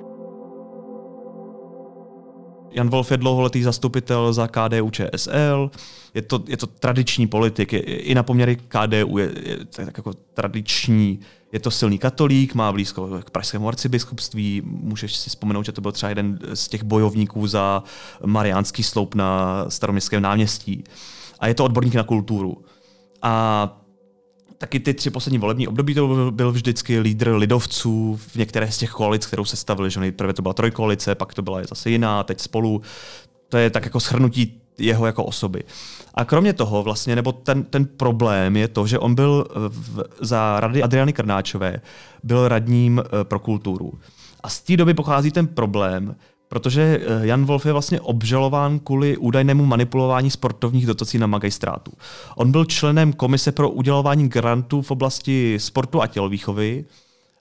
Jan 2.71 2.89
Wolf 2.89 3.11
je 3.11 3.17
dlouholetý 3.17 3.63
zastupitel 3.63 4.33
za 4.33 4.49
KDU 4.49 4.91
ČSL, 4.91 5.71
je 6.15 6.23
to, 6.23 6.43
je 6.47 6.57
to 6.57 6.67
tradiční 6.67 7.27
politik, 7.27 7.73
je, 7.73 7.81
i 7.81 8.15
na 8.15 8.23
poměry 8.23 8.57
KDU 8.57 9.19
je, 9.19 9.31
je 9.43 9.57
tak 9.65 9.97
jako 9.97 10.13
tradiční 10.35 11.21
je 11.53 11.61
to 11.61 11.71
silný 11.71 11.99
katolík, 11.99 12.55
má 12.55 12.73
blízko 12.73 13.21
k 13.25 13.31
pražskému 13.31 13.69
arcibiskupství, 13.69 14.63
můžeš 14.65 15.17
si 15.17 15.31
vzpomenout, 15.31 15.67
že 15.67 15.73
to 15.73 15.81
byl 15.81 15.93
třeba 15.93 16.09
jeden 16.09 16.39
z 16.55 16.69
těch 16.69 16.83
bojovníků 16.83 17.47
za 17.47 17.83
mariánský 18.27 18.83
sloup 18.83 19.15
na 19.15 19.65
staroměstském 19.69 20.23
náměstí. 20.23 20.85
A 21.39 21.47
je 21.47 21.55
to 21.55 21.65
odborník 21.65 21.95
na 21.95 22.03
kulturu. 22.03 22.65
A 23.23 23.77
taky 24.59 24.81
ty 24.81 24.95
tři 24.95 25.11
poslední 25.11 25.39
volební 25.39 25.69
období 25.69 25.95
to 25.95 26.31
byl 26.31 26.53
vždycky 26.53 27.01
lídr 27.01 27.29
lidovců 27.29 28.19
v 28.29 28.37
některé 28.37 28.73
z 28.73 28.79
těch 28.79 28.91
koalic, 28.91 29.27
kterou 29.27 29.45
se 29.45 29.57
stavili, 29.57 29.91
že 29.91 30.01
nejprve 30.01 30.33
to 30.33 30.43
byla 30.43 30.55
trojkoalice, 30.55 31.15
pak 31.15 31.35
to 31.35 31.43
byla 31.43 31.65
zase 31.65 31.91
jiná, 31.91 32.23
teď 32.23 32.41
spolu. 32.41 32.83
To 33.49 33.57
je 33.57 33.71
tak 33.71 33.85
jako 33.85 34.01
shrnutí 34.01 34.60
jeho 34.81 35.07
jako 35.07 35.25
osoby. 35.25 35.63
A 36.15 36.25
kromě 36.25 36.53
toho 36.53 36.83
vlastně, 36.83 37.17
nebo 37.17 37.33
ten, 37.33 37.65
ten 37.65 37.85
problém 37.85 38.57
je 38.57 38.69
to, 38.69 38.87
že 38.87 38.99
on 38.99 39.15
byl 39.15 39.47
v, 39.69 40.05
za 40.21 40.61
rady 40.61 40.83
Adriany 40.83 41.13
Krnáčové, 41.13 41.81
byl 42.23 42.49
radním 42.49 42.99
uh, 42.99 43.05
pro 43.25 43.39
kulturu. 43.39 43.93
A 44.43 44.49
z 44.49 44.61
té 44.61 44.77
doby 44.77 44.95
pochází 44.95 45.31
ten 45.31 45.47
problém, 45.47 46.17
protože 46.51 46.83
eh, 46.83 47.27
Jan 47.27 47.45
Wolf 47.45 47.67
je 47.67 47.73
vlastně 47.73 48.01
obžalován 48.01 48.79
kvůli 48.79 49.17
údajnému 49.17 49.67
manipulování 49.67 50.31
sportovních 50.31 50.87
dotací 50.87 51.19
na 51.19 51.27
magistrátu. 51.27 51.93
On 52.37 52.53
byl 52.53 52.65
členem 52.65 53.13
komise 53.13 53.53
pro 53.53 53.71
udělování 53.71 54.29
grantů 54.29 54.83
v 54.83 54.91
oblasti 54.91 55.59
sportu 55.61 56.03
a 56.03 56.07
tělovýchovy, 56.07 56.85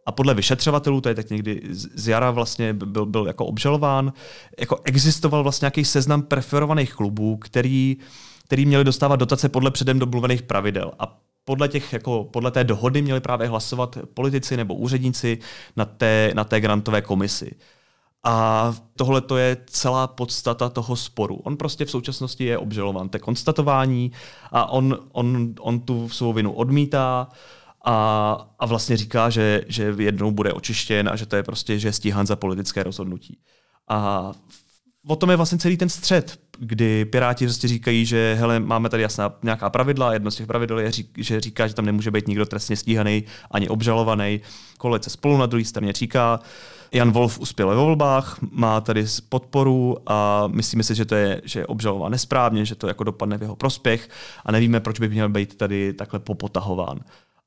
a 0.09 0.11
podle 0.11 0.33
vyšetřovatelů, 0.33 1.01
to 1.01 1.09
je 1.09 1.15
tak 1.15 1.29
někdy 1.29 1.61
z 1.71 2.07
jara 2.07 2.31
vlastně 2.31 2.73
byl, 2.73 3.05
byl 3.05 3.27
jako 3.27 3.45
obžalován, 3.45 4.13
jako 4.59 4.79
existoval 4.83 5.43
vlastně 5.43 5.65
nějaký 5.65 5.85
seznam 5.85 6.21
preferovaných 6.21 6.93
klubů, 6.93 7.37
který, 7.37 7.97
který 8.45 8.65
měli 8.65 8.83
dostávat 8.83 9.15
dotace 9.15 9.49
podle 9.49 9.71
předem 9.71 9.99
domluvených 9.99 10.41
pravidel. 10.41 10.91
A 10.99 11.19
podle, 11.45 11.67
těch, 11.67 11.93
jako, 11.93 12.23
podle 12.23 12.51
té 12.51 12.63
dohody 12.63 13.01
měli 13.01 13.19
právě 13.19 13.47
hlasovat 13.47 13.97
politici 14.13 14.57
nebo 14.57 14.75
úředníci 14.75 15.37
na 15.75 15.85
té, 15.85 16.31
na 16.35 16.43
té 16.43 16.61
grantové 16.61 17.01
komisi. 17.01 17.51
A 18.23 18.73
tohle 18.95 19.21
to 19.21 19.37
je 19.37 19.57
celá 19.65 20.07
podstata 20.07 20.69
toho 20.69 20.95
sporu. 20.95 21.35
On 21.35 21.57
prostě 21.57 21.85
v 21.85 21.91
současnosti 21.91 22.43
je 22.43 22.57
obžalován. 22.57 23.09
To 23.09 23.19
konstatování 23.19 24.11
a 24.51 24.71
on, 24.71 24.97
on, 25.11 25.53
on 25.59 25.79
tu 25.79 26.09
svou 26.09 26.33
vinu 26.33 26.51
odmítá 26.51 27.27
a, 27.89 28.47
a 28.59 28.65
vlastně 28.65 28.97
říká, 28.97 29.29
že, 29.29 29.61
že 29.67 29.93
jednou 29.97 30.31
bude 30.31 30.53
očištěn 30.53 31.09
a 31.09 31.15
že 31.15 31.25
to 31.25 31.35
je 31.35 31.43
prostě, 31.43 31.79
že 31.79 31.87
je 32.03 32.13
za 32.23 32.35
politické 32.35 32.83
rozhodnutí. 32.83 33.39
A 33.87 34.31
o 35.07 35.15
tom 35.15 35.29
je 35.29 35.35
vlastně 35.35 35.57
celý 35.57 35.77
ten 35.77 35.89
střed, 35.89 36.39
kdy 36.59 37.05
Piráti 37.05 37.45
prostě 37.45 37.67
říkají, 37.67 38.05
že 38.05 38.35
hele, 38.39 38.59
máme 38.59 38.89
tady 38.89 39.03
jasná 39.03 39.33
nějaká 39.43 39.69
pravidla, 39.69 40.13
jedno 40.13 40.31
z 40.31 40.35
těch 40.35 40.47
pravidel 40.47 40.79
je, 40.79 40.91
že 41.17 41.41
říká, 41.41 41.67
že 41.67 41.73
tam 41.73 41.85
nemůže 41.85 42.11
být 42.11 42.27
nikdo 42.27 42.45
trestně 42.45 42.77
stíhaný 42.77 43.23
ani 43.51 43.69
obžalovaný. 43.69 44.41
Kolece 44.77 45.09
spolu 45.09 45.37
na 45.37 45.45
druhé 45.45 45.65
straně 45.65 45.93
říká, 45.93 46.39
Jan 46.91 47.11
Wolf 47.11 47.39
uspěl 47.39 47.67
ve 47.67 47.75
volbách, 47.75 48.37
má 48.51 48.81
tady 48.81 49.05
podporu 49.29 49.97
a 50.05 50.47
myslíme 50.47 50.83
si, 50.83 50.95
že 50.95 51.05
to 51.05 51.15
je, 51.15 51.41
že 51.45 51.59
je 51.59 51.65
obžalován 51.65 52.11
nesprávně, 52.11 52.65
že 52.65 52.75
to 52.75 52.87
jako 52.87 53.03
dopadne 53.03 53.37
v 53.37 53.41
jeho 53.41 53.55
prospěch 53.55 54.09
a 54.45 54.51
nevíme, 54.51 54.79
proč 54.79 54.99
by 54.99 55.09
měl 55.09 55.29
být 55.29 55.57
tady 55.57 55.93
takhle 55.93 56.19
popotahován. 56.19 56.99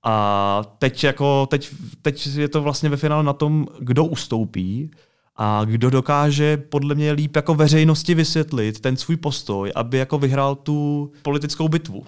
A 0.05 0.63
teď, 0.79 1.05
jako, 1.05 1.47
teď, 1.51 1.71
teď 2.03 2.27
je 2.27 2.49
to 2.49 2.63
vlastně 2.63 2.89
ve 2.89 2.97
finále 2.97 3.23
na 3.23 3.33
tom, 3.33 3.67
kdo 3.81 4.05
ustoupí 4.05 4.91
a 5.37 5.65
kdo 5.65 5.91
dokáže 5.91 6.57
podle 6.57 6.95
mě 6.95 7.13
líp 7.13 7.37
jako 7.37 7.55
veřejnosti 7.55 8.15
vysvětlit 8.15 8.81
ten 8.81 8.97
svůj 8.97 9.17
postoj, 9.17 9.73
aby 9.75 9.99
jako 9.99 10.19
vyhrál 10.19 10.55
tu 10.55 11.11
politickou 11.23 11.69
bitvu. 11.69 12.05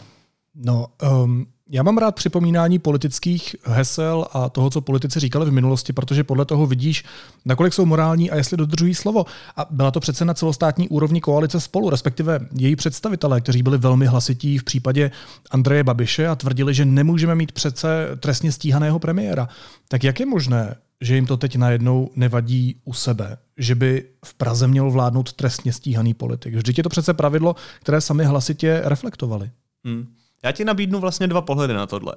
No, 0.54 0.86
um, 1.24 1.46
já 1.71 1.83
mám 1.83 1.99
rád 1.99 2.14
připomínání 2.14 2.78
politických 2.78 3.56
hesel 3.64 4.26
a 4.33 4.49
toho, 4.49 4.71
co 4.71 4.80
politici 4.80 5.21
říkali 5.21 5.50
v 5.50 5.52
minulosti, 5.52 5.92
protože 5.92 6.25
podle 6.25 6.44
toho 6.44 6.66
vidíš, 6.66 7.04
nakolik 7.44 7.73
jsou 7.73 7.87
morální 7.87 8.30
a 8.30 8.37
jestli 8.37 8.56
dodržují 8.56 8.94
slovo. 8.94 9.25
A 9.56 9.66
byla 9.71 9.90
to 9.90 10.00
přece 10.00 10.25
na 10.25 10.35
celostátní 10.35 10.88
úrovni 10.88 11.21
koalice 11.21 11.61
spolu, 11.61 11.90
respektive 11.90 12.40
její 12.59 12.76
představitelé, 12.76 13.40
kteří 13.40 13.62
byli 13.62 13.78
velmi 13.78 14.06
hlasití 14.06 14.59
v 14.59 14.64
případě 14.64 15.11
Andreje 15.50 15.85
Babiše 15.85 16.28
a 16.28 16.37
tvrdili, 16.37 16.75
že 16.75 16.85
nemůžeme 16.85 17.35
mít 17.35 17.52
přece 17.52 18.09
trestně 18.21 18.52
stíhaného 18.52 18.99
premiéra. 18.99 19.49
Tak 19.88 20.04
jak 20.04 20.21
je 20.21 20.26
možné, 20.26 20.76
že 21.00 21.14
jim 21.14 21.26
to 21.26 21.37
teď 21.37 21.56
najednou 21.56 22.11
nevadí 22.16 22.80
u 22.85 22.92
sebe, 22.92 23.37
že 23.56 23.75
by 23.75 24.04
v 24.25 24.35
Praze 24.35 24.68
měl 24.68 24.90
vládnout 24.90 25.33
trestně 25.33 25.73
stíhaný 25.73 26.14
politik? 26.14 26.54
Vždyť 26.54 26.78
je 26.78 26.85
to 26.85 26.88
přece 26.88 27.14
pravidlo, 27.14 27.56
které 27.80 28.00
sami 28.00 28.25
hlasitě 28.25 28.80
reflektovali. 28.85 29.50
Hmm. 29.85 30.06
Já 30.44 30.52
ti 30.52 30.64
nabídnu 30.64 31.00
vlastně 31.00 31.26
dva 31.26 31.40
pohledy 31.40 31.74
na 31.74 31.86
tohle. 31.86 32.14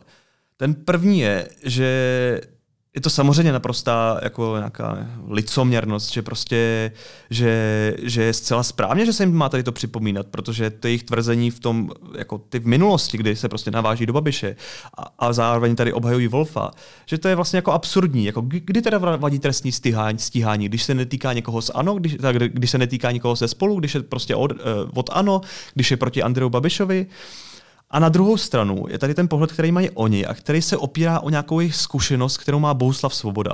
Ten 0.57 0.73
první 0.73 1.19
je, 1.19 1.49
že 1.63 1.85
je 2.95 3.01
to 3.01 3.09
samozřejmě 3.09 3.51
naprostá 3.51 4.19
jako 4.23 4.53
nějaká 4.57 5.07
licoměrnost, 5.27 6.13
že 6.13 6.21
prostě, 6.21 6.91
že, 7.29 7.93
že 8.03 8.23
je 8.23 8.33
zcela 8.33 8.63
správně, 8.63 9.05
že 9.05 9.13
se 9.13 9.23
jim 9.23 9.35
má 9.35 9.49
tady 9.49 9.63
to 9.63 9.71
připomínat, 9.71 10.27
protože 10.27 10.69
ty 10.69 10.87
jejich 10.87 11.03
tvrzení 11.03 11.51
v 11.51 11.59
tom, 11.59 11.89
jako 12.17 12.37
ty 12.37 12.59
v 12.59 12.67
minulosti, 12.67 13.17
kdy 13.17 13.35
se 13.35 13.49
prostě 13.49 13.71
naváží 13.71 14.05
do 14.05 14.13
Babiše 14.13 14.55
a, 14.97 15.27
a 15.27 15.33
zároveň 15.33 15.75
tady 15.75 15.93
obhajují 15.93 16.27
Wolfa, 16.27 16.71
že 17.05 17.17
to 17.17 17.27
je 17.27 17.35
vlastně 17.35 17.57
jako 17.57 17.71
absurdní. 17.71 18.25
Jako 18.25 18.41
kdy 18.41 18.81
teda 18.81 18.97
vadí 18.97 19.39
trestní 19.39 19.71
stíhání, 19.71 20.19
stíhání, 20.19 20.69
když 20.69 20.83
se 20.83 20.93
netýká 20.93 21.33
někoho 21.33 21.61
z 21.61 21.71
ANO, 21.73 21.95
když, 21.95 22.17
tak, 22.21 22.35
když 22.35 22.71
se 22.71 22.77
netýká 22.77 23.11
někoho 23.11 23.35
ze 23.35 23.47
spolu, 23.47 23.79
když 23.79 23.95
je 23.95 24.03
prostě 24.03 24.35
od, 24.35 24.51
eh, 24.51 24.55
od 24.93 25.09
ANO, 25.13 25.41
když 25.73 25.91
je 25.91 25.97
proti 25.97 26.23
Andreju 26.23 26.49
Babišovi, 26.49 27.07
a 27.89 27.99
na 27.99 28.09
druhou 28.09 28.37
stranu 28.37 28.85
je 28.89 28.97
tady 28.97 29.13
ten 29.13 29.27
pohled, 29.27 29.51
který 29.51 29.71
mají 29.71 29.89
oni 29.89 30.25
a 30.25 30.33
který 30.33 30.61
se 30.61 30.77
opírá 30.77 31.19
o 31.19 31.29
nějakou 31.29 31.59
jejich 31.59 31.75
zkušenost, 31.75 32.37
kterou 32.37 32.59
má 32.59 32.73
Bouslav 32.73 33.15
Svoboda. 33.15 33.53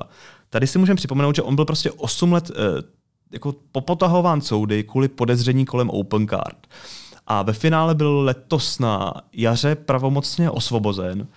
Tady 0.49 0.67
si 0.67 0.79
můžeme 0.79 0.95
připomenout, 0.95 1.35
že 1.35 1.41
on 1.41 1.55
byl 1.55 1.65
prostě 1.65 1.91
8 1.91 2.33
let 2.33 2.51
eh, 2.51 2.83
jako 3.31 3.55
popotahován 3.71 4.41
soudy 4.41 4.83
kvůli 4.83 5.07
podezření 5.07 5.65
kolem 5.65 5.89
Open 5.89 6.27
Card. 6.27 6.67
A 7.27 7.41
ve 7.41 7.53
finále 7.53 7.95
byl 7.95 8.19
letos 8.19 8.79
na 8.79 9.13
jaře 9.33 9.75
pravomocně 9.75 10.49
osvobozen. 10.49 11.27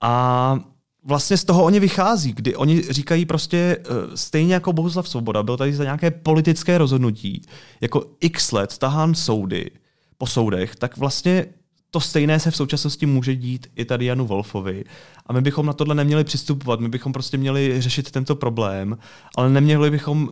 A 0.00 0.58
vlastně 1.04 1.36
z 1.36 1.44
toho 1.44 1.64
oni 1.64 1.80
vychází, 1.80 2.32
kdy 2.32 2.56
oni 2.56 2.82
říkají 2.82 3.26
prostě 3.26 3.76
uh, 3.78 4.14
stejně 4.14 4.54
jako 4.54 4.72
Bohuslav 4.72 5.08
Svoboda, 5.08 5.42
byl 5.42 5.56
tady 5.56 5.72
za 5.72 5.84
nějaké 5.84 6.10
politické 6.10 6.78
rozhodnutí, 6.78 7.42
jako 7.80 8.04
x 8.20 8.52
let 8.52 8.78
tahán 8.78 9.14
soudy 9.14 9.70
po 10.18 10.26
soudech, 10.26 10.76
tak 10.76 10.96
vlastně 10.96 11.46
to 11.90 12.00
stejné 12.00 12.40
se 12.40 12.50
v 12.50 12.56
současnosti 12.56 13.06
může 13.06 13.36
dít 13.36 13.66
i 13.76 13.84
tady 13.84 14.04
Janu 14.04 14.26
Wolfovi. 14.26 14.84
A 15.26 15.32
my 15.32 15.40
bychom 15.40 15.66
na 15.66 15.72
tohle 15.72 15.94
neměli 15.94 16.24
přistupovat, 16.24 16.80
my 16.80 16.88
bychom 16.88 17.12
prostě 17.12 17.36
měli 17.36 17.80
řešit 17.80 18.10
tento 18.10 18.36
problém, 18.36 18.98
ale 19.36 19.50
neměli 19.50 19.90
bychom 19.90 20.30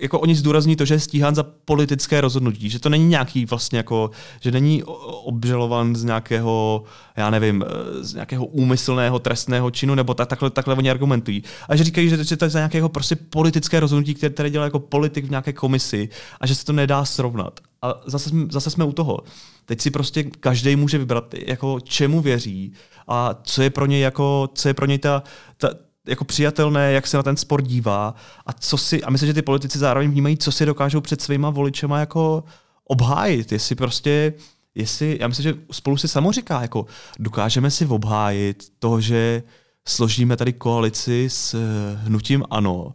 jako 0.00 0.20
oni 0.20 0.34
zdůrazní 0.34 0.76
to, 0.76 0.84
že 0.84 0.94
je 0.94 1.00
stíhán 1.00 1.34
za 1.34 1.42
politické 1.64 2.20
rozhodnutí, 2.20 2.70
že 2.70 2.78
to 2.78 2.88
není 2.88 3.06
nějaký 3.06 3.46
vlastně 3.46 3.76
jako, 3.76 4.10
že 4.40 4.50
není 4.50 4.82
obžalovan 5.24 5.96
z 5.96 6.04
nějakého, 6.04 6.84
já 7.16 7.30
nevím, 7.30 7.64
z 8.00 8.14
nějakého 8.14 8.46
úmyslného 8.46 9.18
trestného 9.18 9.70
činu, 9.70 9.94
nebo 9.94 10.14
tak, 10.14 10.28
takhle, 10.28 10.50
takhle 10.50 10.74
oni 10.74 10.90
argumentují. 10.90 11.42
A 11.68 11.76
že 11.76 11.84
říkají, 11.84 12.08
že, 12.08 12.36
to 12.36 12.44
je 12.44 12.50
za 12.50 12.58
nějakého 12.58 12.88
prostě 12.88 13.16
politické 13.16 13.80
rozhodnutí, 13.80 14.14
které 14.14 14.34
tady 14.34 14.50
dělá 14.50 14.64
jako 14.64 14.78
politik 14.78 15.24
v 15.24 15.30
nějaké 15.30 15.52
komisi 15.52 16.08
a 16.40 16.46
že 16.46 16.54
se 16.54 16.64
to 16.64 16.72
nedá 16.72 17.04
srovnat. 17.04 17.60
A 17.84 18.00
zase, 18.06 18.30
zase 18.50 18.70
jsme 18.70 18.84
u 18.84 18.92
toho. 18.92 19.18
Teď 19.64 19.80
si 19.80 19.90
prostě 19.90 20.22
každý 20.22 20.76
může 20.76 20.98
vybrat, 20.98 21.34
jako 21.34 21.80
čemu 21.80 22.20
věří 22.20 22.72
a 23.08 23.40
co 23.42 23.62
je 23.62 23.70
pro 23.70 23.86
něj 23.86 24.00
jako, 24.00 24.48
co 24.54 24.68
je 24.68 24.74
pro 24.74 24.86
něj 24.86 24.98
ta, 24.98 25.22
ta, 25.56 25.70
jako 26.06 26.24
přijatelné, 26.24 26.92
jak 26.92 27.06
se 27.06 27.16
na 27.16 27.22
ten 27.22 27.36
sport 27.36 27.64
dívá 27.64 28.14
a 28.46 28.52
co 28.52 28.78
si, 28.78 29.02
a 29.02 29.10
myslím, 29.10 29.26
že 29.26 29.34
ty 29.34 29.42
politici 29.42 29.78
zároveň 29.78 30.10
vnímají, 30.10 30.36
co 30.36 30.52
si 30.52 30.66
dokážou 30.66 31.00
před 31.00 31.22
svýma 31.22 31.50
voličema 31.50 31.98
jako 32.00 32.44
obhájit, 32.84 33.52
jestli 33.52 33.74
prostě, 33.74 34.34
jestli, 34.74 35.18
já 35.20 35.28
myslím, 35.28 35.42
že 35.42 35.54
spolu 35.70 35.96
si 35.96 36.08
samo 36.08 36.32
říká, 36.32 36.62
jako 36.62 36.86
dokážeme 37.18 37.70
si 37.70 37.86
obhájit 37.86 38.64
to, 38.78 39.00
že 39.00 39.42
složíme 39.88 40.36
tady 40.36 40.52
koalici 40.52 41.26
s 41.30 41.56
hnutím 41.94 42.44
ANO, 42.50 42.94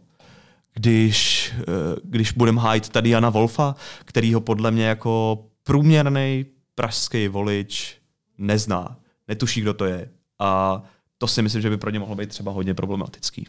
když, 0.80 1.52
eh, 1.60 1.64
když 2.04 2.32
budeme 2.32 2.60
hájit 2.60 2.88
tady 2.88 3.10
Jana 3.10 3.30
Wolfa, 3.30 3.74
který 4.04 4.34
ho 4.34 4.40
podle 4.40 4.70
mě 4.70 4.84
jako 4.84 5.44
průměrný 5.62 6.46
pražský 6.74 7.28
volič 7.28 7.96
nezná, 8.38 8.96
netuší, 9.28 9.60
kdo 9.60 9.74
to 9.74 9.84
je. 9.84 10.08
A 10.38 10.82
to 11.18 11.26
si 11.26 11.42
myslím, 11.42 11.62
že 11.62 11.70
by 11.70 11.76
pro 11.76 11.90
ně 11.90 11.98
mohlo 11.98 12.14
být 12.14 12.28
třeba 12.28 12.52
hodně 12.52 12.74
problematický. 12.74 13.46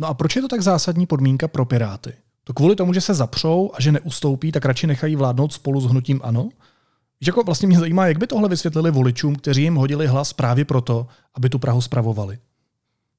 No 0.00 0.08
a 0.08 0.14
proč 0.14 0.36
je 0.36 0.42
to 0.42 0.48
tak 0.48 0.60
zásadní 0.60 1.06
podmínka 1.06 1.48
pro 1.48 1.64
Piráty? 1.64 2.12
To 2.44 2.52
kvůli 2.52 2.76
tomu, 2.76 2.92
že 2.92 3.00
se 3.00 3.14
zapřou 3.14 3.70
a 3.74 3.80
že 3.80 3.92
neustoupí, 3.92 4.52
tak 4.52 4.64
radši 4.64 4.86
nechají 4.86 5.16
vládnout 5.16 5.52
spolu 5.52 5.80
s 5.80 5.84
hnutím 5.84 6.20
ANO? 6.24 6.48
Jako 7.26 7.42
vlastně 7.42 7.68
mě 7.68 7.78
zajímá, 7.78 8.06
jak 8.06 8.18
by 8.18 8.26
tohle 8.26 8.48
vysvětlili 8.48 8.90
voličům, 8.90 9.36
kteří 9.36 9.62
jim 9.62 9.74
hodili 9.74 10.06
hlas 10.06 10.32
právě 10.32 10.64
proto, 10.64 11.06
aby 11.34 11.48
tu 11.48 11.58
Prahu 11.58 11.80
spravovali. 11.80 12.38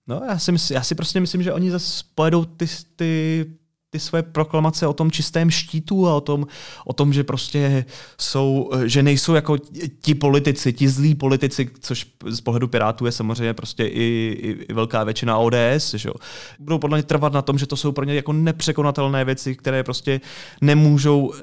No, 0.10 0.22
já 0.28 0.40
si, 0.40 0.52
mysl, 0.52 0.74
já 0.74 0.84
si 0.84 0.96
prostě 0.96 1.20
myslím, 1.20 1.44
že 1.44 1.54
oni 1.54 1.72
zase 1.72 2.04
pojedou 2.16 2.46
ty, 2.46 2.66
ty 2.96 3.46
ty 3.92 4.00
své 4.00 4.24
proklamace 4.24 4.88
o 4.88 4.94
tom 4.94 5.12
čistém 5.12 5.52
štítu 5.52 6.08
a 6.08 6.16
o 6.16 6.22
tom, 6.22 6.48
o 6.86 6.94
tom, 6.94 7.14
že 7.14 7.24
prostě 7.24 7.86
jsou, 8.18 8.70
že 8.86 9.04
nejsou 9.04 9.34
jako 9.34 9.58
ti 10.02 10.16
politici, 10.16 10.74
ti 10.74 10.90
zlí 10.90 11.16
politici, 11.16 11.70
což 11.80 12.08
z 12.30 12.42
pohledu 12.42 12.68
Pirátů 12.68 13.06
je 13.06 13.12
samozřejmě 13.12 13.54
prostě 13.54 13.86
i, 13.86 14.38
i, 14.42 14.66
i 14.70 14.74
velká 14.74 15.04
většina 15.04 15.38
ODS, 15.38 15.94
že 15.94 16.10
jo. 16.10 16.14
Budou 16.60 16.80
podle 16.80 16.98
mě 16.98 17.04
trvat 17.04 17.34
na 17.34 17.42
tom, 17.42 17.58
že 17.58 17.68
to 17.68 17.78
jsou 17.78 17.92
pro 17.92 18.06
ně 18.06 18.16
jako 18.16 18.34
nepřekonatelné 18.34 19.26
věci, 19.26 19.56
které 19.56 19.84
prostě 19.84 20.22
nemůžou, 20.62 21.34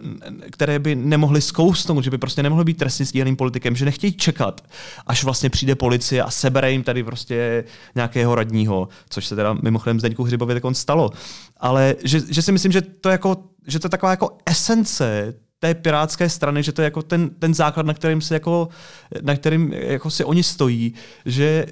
které 0.51 0.79
by 0.79 0.95
nemohly 0.95 1.41
zkousnout, 1.41 2.05
že 2.05 2.11
by 2.11 2.19
prostě 2.19 2.43
nemohly 2.43 2.65
být 2.65 2.77
trestně 2.79 3.07
stíhaným 3.07 3.37
politikem, 3.37 3.77
že 3.77 3.85
nechtějí 3.85 4.13
čekat, 4.13 4.61
až 5.07 5.25
vlastně 5.25 5.51
přijde 5.51 5.75
policie 5.75 6.23
a 6.23 6.31
sebere 6.31 6.73
jim 6.73 6.83
tady 6.83 7.05
prostě 7.05 7.65
nějakého 7.95 8.35
radního, 8.35 8.89
což 9.09 9.27
se 9.27 9.37
teda 9.37 9.55
mimochodem 9.63 10.01
Zdeňku 10.01 10.23
Hřibově 10.23 10.61
tak 10.61 10.77
stalo. 10.77 11.11
Ale 11.57 11.97
že, 12.05 12.21
že 12.29 12.43
si 12.43 12.53
myslím, 12.53 12.73
že 12.73 12.83
to, 12.83 13.09
jako, 13.09 13.37
že 13.67 13.79
to 13.79 13.87
je 13.87 13.91
taková 13.91 14.11
jako 14.11 14.39
esence 14.47 15.35
té 15.59 15.75
pirátské 15.75 16.29
strany, 16.29 16.63
že 16.63 16.73
to 16.73 16.83
je 16.83 16.85
jako 16.85 17.03
ten, 17.03 17.31
ten 17.31 17.55
základ, 17.55 17.87
na 17.87 17.95
kterým 17.95 18.21
se 18.21 18.35
jako, 18.35 18.69
na 19.23 19.37
kterým 19.37 19.73
jako 19.73 20.11
si 20.11 20.25
oni 20.25 20.43
stojí, 20.43 20.95
že, 21.25 21.67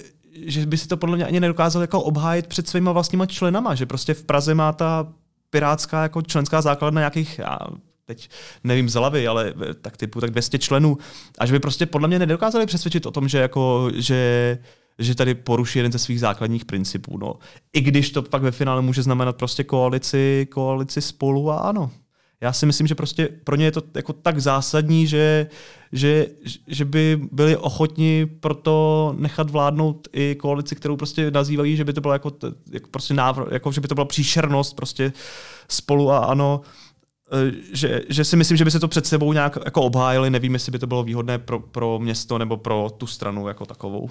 že 0.46 0.66
by 0.66 0.78
si 0.78 0.88
to 0.88 0.96
podle 0.96 1.16
mě 1.16 1.26
ani 1.26 1.40
nedokázal 1.40 1.82
jako 1.82 2.02
obhájit 2.02 2.46
před 2.46 2.68
svýma 2.68 2.92
vlastníma 2.92 3.26
členama, 3.26 3.74
že 3.74 3.86
prostě 3.86 4.14
v 4.14 4.24
Praze 4.24 4.54
má 4.54 4.72
ta 4.72 5.12
pirátská 5.50 6.02
jako 6.02 6.22
členská 6.22 6.62
základna 6.62 7.00
nějakých, 7.00 7.38
já 7.38 7.58
teď 8.06 8.30
nevím 8.64 8.88
z 8.88 8.94
hlavy, 8.94 9.28
ale 9.28 9.54
tak 9.82 9.96
typu 9.96 10.20
tak 10.20 10.30
200 10.30 10.58
členů, 10.58 10.98
a 11.38 11.46
že 11.46 11.52
by 11.52 11.60
prostě 11.60 11.86
podle 11.86 12.08
mě 12.08 12.18
nedokázali 12.18 12.66
přesvědčit 12.66 13.06
o 13.06 13.10
tom, 13.10 13.28
že 13.28 13.38
jako, 13.38 13.90
že 13.94 14.58
že 14.98 15.14
tady 15.14 15.34
poruší 15.34 15.78
jeden 15.78 15.92
ze 15.92 15.98
svých 15.98 16.20
základních 16.20 16.64
principů. 16.64 17.18
No. 17.18 17.34
I 17.72 17.80
když 17.80 18.10
to 18.10 18.22
pak 18.22 18.42
ve 18.42 18.50
finále 18.50 18.82
může 18.82 19.02
znamenat 19.02 19.36
prostě 19.36 19.64
koalici, 19.64 20.46
koalici 20.50 21.00
spolu 21.00 21.50
a 21.50 21.58
ano. 21.58 21.90
Já 22.40 22.52
si 22.52 22.66
myslím, 22.66 22.86
že 22.86 22.94
prostě 22.94 23.28
pro 23.44 23.56
ně 23.56 23.64
je 23.64 23.72
to 23.72 23.82
jako 23.94 24.12
tak 24.12 24.40
zásadní, 24.40 25.06
že, 25.06 25.46
že, 25.92 26.26
že 26.66 26.84
by 26.84 27.20
byli 27.32 27.56
ochotni 27.56 28.26
proto 28.40 29.14
nechat 29.18 29.50
vládnout 29.50 30.08
i 30.12 30.34
koalici, 30.34 30.76
kterou 30.76 30.96
prostě 30.96 31.30
nazývají, 31.30 31.76
že 31.76 31.84
by 31.84 31.92
to 31.92 32.00
bylo 32.00 32.12
jako, 32.12 32.32
jako 32.70 32.88
prostě 32.90 33.14
návr, 33.14 33.44
jako 33.50 33.72
že 33.72 33.80
by 33.80 33.88
to 33.88 33.94
byla 33.94 34.04
příšernost 34.04 34.76
prostě 34.76 35.12
spolu 35.68 36.10
a 36.10 36.18
ano 36.18 36.60
e, 37.32 37.52
že, 37.72 38.02
že 38.08 38.24
si 38.24 38.36
myslím, 38.36 38.56
že 38.56 38.64
by 38.64 38.70
se 38.70 38.80
to 38.80 38.88
před 38.88 39.06
sebou 39.06 39.32
nějak 39.32 39.58
jako 39.64 39.82
obhájili, 39.82 40.30
nevím, 40.30 40.54
jestli 40.54 40.72
by 40.72 40.78
to 40.78 40.86
bylo 40.86 41.02
výhodné 41.02 41.38
pro, 41.38 41.60
pro 41.60 41.98
město 41.98 42.38
nebo 42.38 42.56
pro 42.56 42.90
tu 42.98 43.06
stranu 43.06 43.48
jako 43.48 43.66
takovou. 43.66 44.10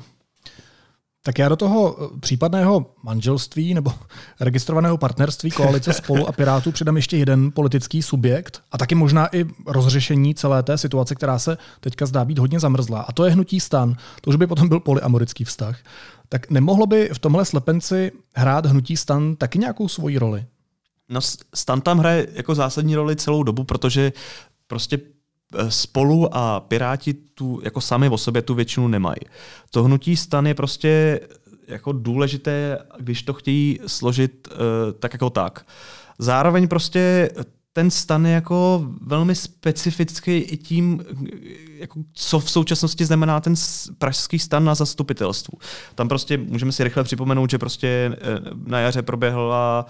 Tak 1.26 1.40
já 1.40 1.50
do 1.50 1.56
toho 1.56 1.98
eh, 1.98 2.20
případného 2.20 2.86
manželství 3.04 3.74
nebo 3.74 3.94
registrovaného 4.40 4.98
partnerství 4.98 5.52
koalice 5.52 5.94
spolu 6.04 6.28
a 6.28 6.32
Pirátů 6.32 6.72
přidám 6.72 6.96
ještě 6.96 7.18
jeden 7.18 7.52
politický 7.52 8.02
subjekt 8.02 8.62
a 8.72 8.78
taky 8.78 8.96
možná 8.96 9.36
i 9.36 9.46
rozřešení 9.68 10.36
celé 10.36 10.64
té 10.64 10.78
situace, 10.78 11.16
která 11.16 11.40
se 11.40 11.58
teďka 11.80 12.06
zdá 12.06 12.26
být 12.26 12.40
hodně 12.40 12.60
zamrzlá. 12.60 13.02
A 13.02 13.12
to 13.12 13.26
je 13.26 13.32
hnutí 13.32 13.60
stan. 13.60 13.96
To 14.22 14.30
už 14.30 14.36
by 14.36 14.48
potom 14.48 14.70
byl 14.70 14.80
polyamorický 14.80 15.44
vztah. 15.44 15.80
Tak 16.30 16.50
nemohlo 16.50 16.86
by 16.86 17.10
v 17.14 17.20
tomhle 17.20 17.46
slepenci 17.46 18.12
hrát 18.36 18.66
hnutí 18.66 18.98
stan 18.98 19.36
taky 19.36 19.60
nějakou 19.60 19.88
svoji 19.88 20.18
roli? 20.18 20.46
No, 21.10 21.22
stan 21.56 21.82
tam 21.82 22.00
hraje 22.00 22.28
jako 22.34 22.56
zásadní 22.56 22.96
roli 22.96 23.16
celou 23.16 23.44
dobu, 23.44 23.64
protože 23.64 24.14
prostě 24.68 25.00
spolu 25.70 26.36
a 26.36 26.60
Piráti 26.60 27.14
tu 27.14 27.62
jako 27.64 27.82
sami 27.82 28.10
o 28.10 28.18
sobě 28.18 28.42
tu 28.42 28.54
většinu 28.54 28.88
nemají. 28.88 29.20
To 29.72 29.84
hnutí 29.84 30.16
stan 30.16 30.48
je 30.48 30.54
prostě 30.54 31.20
jako 31.68 31.92
důležité, 31.92 32.78
když 33.00 33.24
to 33.24 33.34
chtějí 33.34 33.80
složit 33.88 34.48
uh, 34.52 34.58
tak 35.00 35.14
jako 35.14 35.30
tak. 35.30 35.66
Zároveň 36.20 36.68
prostě 36.68 37.30
ten 37.74 37.92
stan 37.92 38.26
je 38.26 38.32
jako 38.32 38.88
velmi 39.02 39.36
specifický 39.36 40.32
i 40.32 40.58
tím, 40.58 41.06
jako 41.78 42.00
co 42.14 42.40
v 42.40 42.52
současnosti 42.52 43.06
znamená 43.06 43.40
ten 43.40 43.54
pražský 43.98 44.40
stan 44.40 44.64
na 44.64 44.76
zastupitelstvu. 44.76 45.58
Tam 45.96 46.08
prostě 46.08 46.38
můžeme 46.38 46.72
si 46.72 46.84
rychle 46.84 47.04
připomenout, 47.04 47.50
že 47.50 47.58
prostě 47.58 47.88
eh, 47.88 48.18
na 48.66 48.80
jaře 48.80 49.02
proběhla 49.02 49.86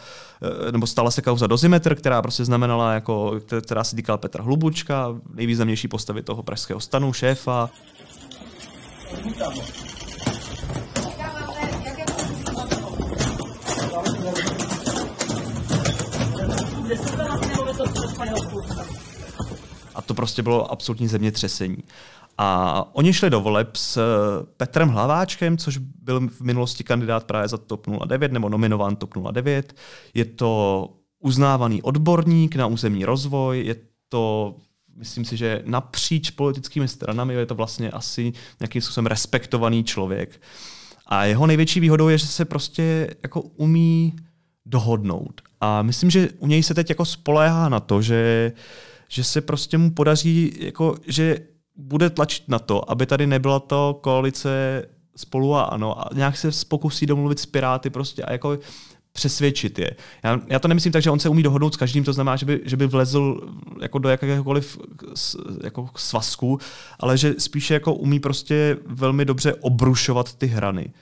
eh, 0.67 0.71
nebo 0.71 0.87
stala 0.87 1.11
se 1.11 1.21
kauza 1.21 1.47
Dozimetr, 1.47 1.95
která 1.95 2.21
prostě 2.21 2.45
znamenala, 2.45 2.93
jako, 2.93 3.39
která 3.61 3.83
se 3.83 3.95
týkala 3.95 4.17
Petra 4.17 4.43
Hlubučka, 4.43 5.15
nejvýznamnější 5.33 5.87
postavy 5.87 6.23
toho 6.23 6.43
pražského 6.43 6.79
stanu, 6.79 7.13
šéfa. 7.13 7.69
A 9.45 9.92
to 20.13 20.15
prostě 20.15 20.43
bylo 20.43 20.71
absolutní 20.71 21.07
zemětřesení. 21.07 21.77
A 22.37 22.85
oni 22.95 23.13
šli 23.13 23.29
do 23.29 23.41
voleb 23.41 23.75
s 23.75 24.01
Petrem 24.57 24.89
Hlaváčkem, 24.89 25.57
což 25.57 25.77
byl 25.77 26.29
v 26.29 26.41
minulosti 26.41 26.83
kandidát 26.83 27.23
právě 27.23 27.47
za 27.47 27.57
TOP 27.57 27.87
09 28.05 28.31
nebo 28.31 28.49
nominován 28.49 28.95
TOP 28.95 29.13
09. 29.31 29.75
Je 30.13 30.25
to 30.25 30.89
uznávaný 31.19 31.81
odborník 31.81 32.55
na 32.55 32.67
územní 32.67 33.05
rozvoj, 33.05 33.65
je 33.65 33.75
to 34.09 34.55
myslím 34.95 35.25
si, 35.25 35.37
že 35.37 35.61
napříč 35.65 36.29
politickými 36.29 36.87
stranami 36.87 37.33
je 37.33 37.45
to 37.45 37.55
vlastně 37.55 37.91
asi 37.91 38.33
nějakým 38.59 38.81
způsobem 38.81 39.05
respektovaný 39.05 39.83
člověk. 39.83 40.41
A 41.05 41.25
jeho 41.25 41.47
největší 41.47 41.79
výhodou 41.79 42.07
je, 42.07 42.17
že 42.17 42.27
se 42.27 42.45
prostě 42.45 43.15
jako 43.23 43.41
umí 43.41 44.13
dohodnout. 44.65 45.41
A 45.61 45.81
myslím, 45.81 46.09
že 46.09 46.29
u 46.37 46.47
něj 46.47 46.63
se 46.63 46.73
teď 46.73 46.89
jako 46.89 47.05
spoléhá 47.05 47.69
na 47.69 47.79
to, 47.79 48.01
že, 48.01 48.51
že 49.13 49.23
se 49.23 49.41
prostě 49.41 49.77
mu 49.77 49.91
podaří, 49.91 50.53
jako, 50.59 50.95
že 51.07 51.39
bude 51.75 52.09
tlačit 52.09 52.43
na 52.47 52.59
to, 52.59 52.91
aby 52.91 53.05
tady 53.05 53.27
nebyla 53.27 53.59
to 53.59 53.99
koalice 54.03 54.85
spolu 55.15 55.55
a 55.55 55.63
ano 55.63 55.99
a 55.99 56.09
nějak 56.13 56.37
se 56.37 56.49
pokusí 56.67 57.05
domluvit 57.05 57.39
s 57.39 57.45
Piráty 57.45 57.89
prostě 57.89 58.23
a 58.23 58.31
jako 58.31 58.59
přesvědčit 59.11 59.79
je. 59.79 59.95
Já, 60.23 60.39
já 60.47 60.59
to 60.59 60.67
nemyslím 60.67 60.91
tak, 60.91 61.03
že 61.03 61.11
on 61.11 61.19
se 61.19 61.29
umí 61.29 61.43
dohodnout 61.43 61.73
s 61.73 61.77
každým, 61.77 62.03
to 62.03 62.13
znamená, 62.13 62.35
že 62.35 62.45
by, 62.45 62.61
že 62.65 62.77
by 62.77 62.87
vlezl 62.87 63.41
jako 63.81 63.99
do 63.99 64.09
jakéhokoliv 64.09 64.79
jako 65.63 65.89
svazku, 65.95 66.59
ale 66.99 67.17
že 67.17 67.35
spíše 67.37 67.73
jako 67.73 67.93
umí 67.93 68.19
prostě 68.19 68.77
velmi 68.85 69.25
dobře 69.25 69.53
obrušovat 69.53 70.33
ty 70.35 70.47
hrany. 70.47 70.93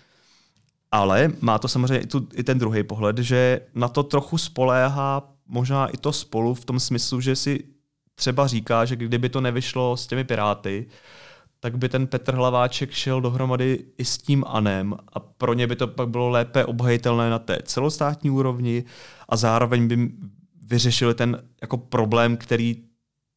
Ale 0.91 1.31
má 1.41 1.59
to 1.59 1.67
samozřejmě 1.67 1.99
i, 1.99 2.07
tu, 2.07 2.27
i 2.33 2.43
ten 2.43 2.59
druhý 2.59 2.83
pohled, 2.83 3.17
že 3.17 3.61
na 3.75 3.87
to 3.87 4.03
trochu 4.03 4.37
spoléhá 4.37 5.31
možná 5.47 5.87
i 5.87 5.97
to 5.97 6.13
spolu 6.13 6.53
v 6.53 6.65
tom 6.65 6.79
smyslu, 6.79 7.21
že 7.21 7.35
si 7.35 7.63
třeba 8.21 8.47
říká, 8.47 8.85
že 8.85 8.95
kdyby 8.95 9.29
to 9.29 9.41
nevyšlo 9.41 9.97
s 9.97 10.07
těmi 10.07 10.23
Piráty, 10.23 10.85
tak 11.59 11.77
by 11.77 11.89
ten 11.89 12.07
Petr 12.07 12.35
Hlaváček 12.35 12.91
šel 12.91 13.21
dohromady 13.21 13.85
i 13.97 14.05
s 14.05 14.17
tím 14.17 14.43
Anem 14.47 14.95
a 15.13 15.19
pro 15.19 15.53
ně 15.53 15.67
by 15.67 15.75
to 15.75 15.87
pak 15.87 16.09
bylo 16.09 16.29
lépe 16.29 16.65
obhajitelné 16.65 17.29
na 17.29 17.39
té 17.39 17.57
celostátní 17.63 18.29
úrovni 18.29 18.83
a 19.29 19.35
zároveň 19.35 19.87
by 19.87 20.09
vyřešili 20.67 21.13
ten 21.13 21.43
jako 21.61 21.77
problém, 21.77 22.37
který 22.37 22.75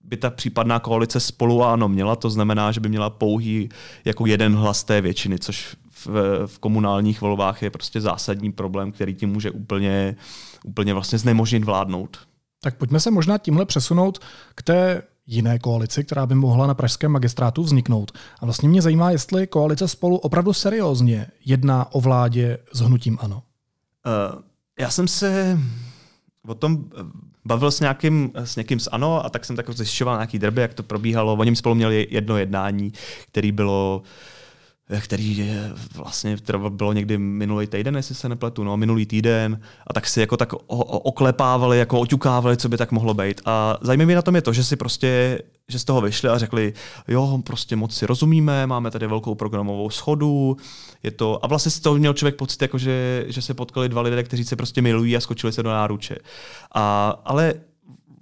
by 0.01 0.17
ta 0.17 0.31
případná 0.31 0.79
koalice 0.79 1.21
spolu 1.21 1.65
a 1.65 1.73
ano 1.73 1.89
měla, 1.89 2.17
to 2.17 2.31
znamená, 2.31 2.73
že 2.73 2.81
by 2.81 2.89
měla 2.89 3.11
pouhý 3.11 3.69
jako 4.05 4.27
jeden 4.27 4.55
hlas 4.55 4.85
té 4.85 5.01
většiny, 5.01 5.39
což 5.39 5.77
v, 5.91 6.07
v 6.47 6.59
komunálních 6.59 7.21
volbách 7.21 7.63
je 7.63 7.71
prostě 7.71 8.01
zásadní 8.01 8.53
problém, 8.53 8.93
který 8.93 9.15
tím 9.15 9.31
může 9.31 9.51
úplně, 9.51 10.17
úplně 10.65 10.95
vlastně 10.95 11.19
znemožnit 11.19 11.65
vládnout. 11.65 12.19
Tak 12.65 12.77
pojďme 12.77 13.01
se 13.01 13.11
možná 13.11 13.39
tímhle 13.39 13.65
přesunout 13.65 14.19
k 14.55 14.63
té 14.63 15.03
jiné 15.27 15.59
koalici, 15.59 16.05
která 16.05 16.27
by 16.27 16.35
mohla 16.35 16.67
na 16.67 16.75
pražském 16.75 17.13
magistrátu 17.13 17.63
vzniknout. 17.63 18.13
A 18.41 18.45
vlastně 18.45 18.69
mě 18.69 18.83
zajímá, 18.83 19.11
jestli 19.11 19.47
koalice 19.47 19.89
spolu 19.89 20.17
opravdu 20.17 20.53
seriózně 20.53 21.27
jedná 21.45 21.93
o 21.93 22.01
vládě 22.01 22.59
s 22.73 22.81
hnutím 22.81 23.19
ANO. 23.21 23.37
Uh, 23.37 24.43
já 24.79 24.91
jsem 24.91 25.09
se 25.09 25.59
o 26.47 26.55
tom 26.55 26.85
bavil 27.45 27.71
s, 27.71 27.81
nějakým, 27.81 28.31
s 28.35 28.57
někým 28.57 28.81
z 28.81 28.89
ANO 28.93 29.25
a 29.25 29.29
tak 29.29 29.45
jsem 29.45 29.57
tak 29.57 29.71
zjišťoval 29.71 30.17
nějaký 30.17 30.39
derby, 30.39 30.61
jak 30.61 30.75
to 30.75 30.83
probíhalo. 30.83 31.37
Oni 31.37 31.57
spolu 31.57 31.75
měli 31.75 32.07
jedno 32.11 32.37
jednání, 32.37 32.93
který 33.29 33.53
bylo 33.53 34.03
uh, 34.03 34.09
který 35.01 35.51
vlastně 35.95 36.37
bylo 36.69 36.93
někdy 36.93 37.19
minulý 37.19 37.67
týden, 37.67 37.97
jestli 37.97 38.15
se 38.15 38.29
nepletu, 38.29 38.65
no, 38.65 38.77
minulý 38.77 39.07
týden, 39.07 39.61
a 39.87 39.93
tak 39.93 40.07
si 40.07 40.21
jako 40.21 40.37
tak 40.37 40.53
oklepávali, 40.89 41.79
jako 41.79 42.01
oťukávali, 42.01 42.57
co 42.57 42.69
by 42.69 42.77
tak 42.77 42.93
mohlo 42.93 43.15
být. 43.15 43.41
A 43.45 43.79
zajímavé 43.81 44.15
na 44.15 44.23
tom 44.23 44.35
je 44.35 44.43
to, 44.43 44.53
že 44.53 44.65
si 44.65 44.77
prostě, 44.77 45.39
že 45.69 45.79
z 45.79 45.85
toho 45.85 46.01
vyšli 46.01 46.29
a 46.29 46.39
řekli, 46.39 46.73
jo, 47.09 47.41
prostě 47.47 47.77
moc 47.77 47.95
si 47.95 48.07
rozumíme, 48.07 48.67
máme 48.67 48.91
tady 48.91 49.07
velkou 49.07 49.35
programovou 49.35 49.91
schodu, 49.91 50.57
je 51.03 51.11
to, 51.11 51.45
a 51.45 51.47
vlastně 51.47 51.71
z 51.71 51.81
toho 51.81 51.97
měl 51.97 52.15
člověk 52.15 52.37
pocit, 52.37 52.63
jako 52.63 52.79
že, 52.79 53.25
že 53.29 53.43
se 53.43 53.55
potkali 53.55 53.89
dva 53.89 54.03
lidé, 54.03 54.23
kteří 54.23 54.45
se 54.45 54.57
prostě 54.57 54.83
milují 54.83 55.17
a 55.17 55.21
skočili 55.21 55.53
se 55.53 55.63
do 55.63 55.71
náruče. 55.71 56.17
A, 56.75 57.09
ale 57.25 57.55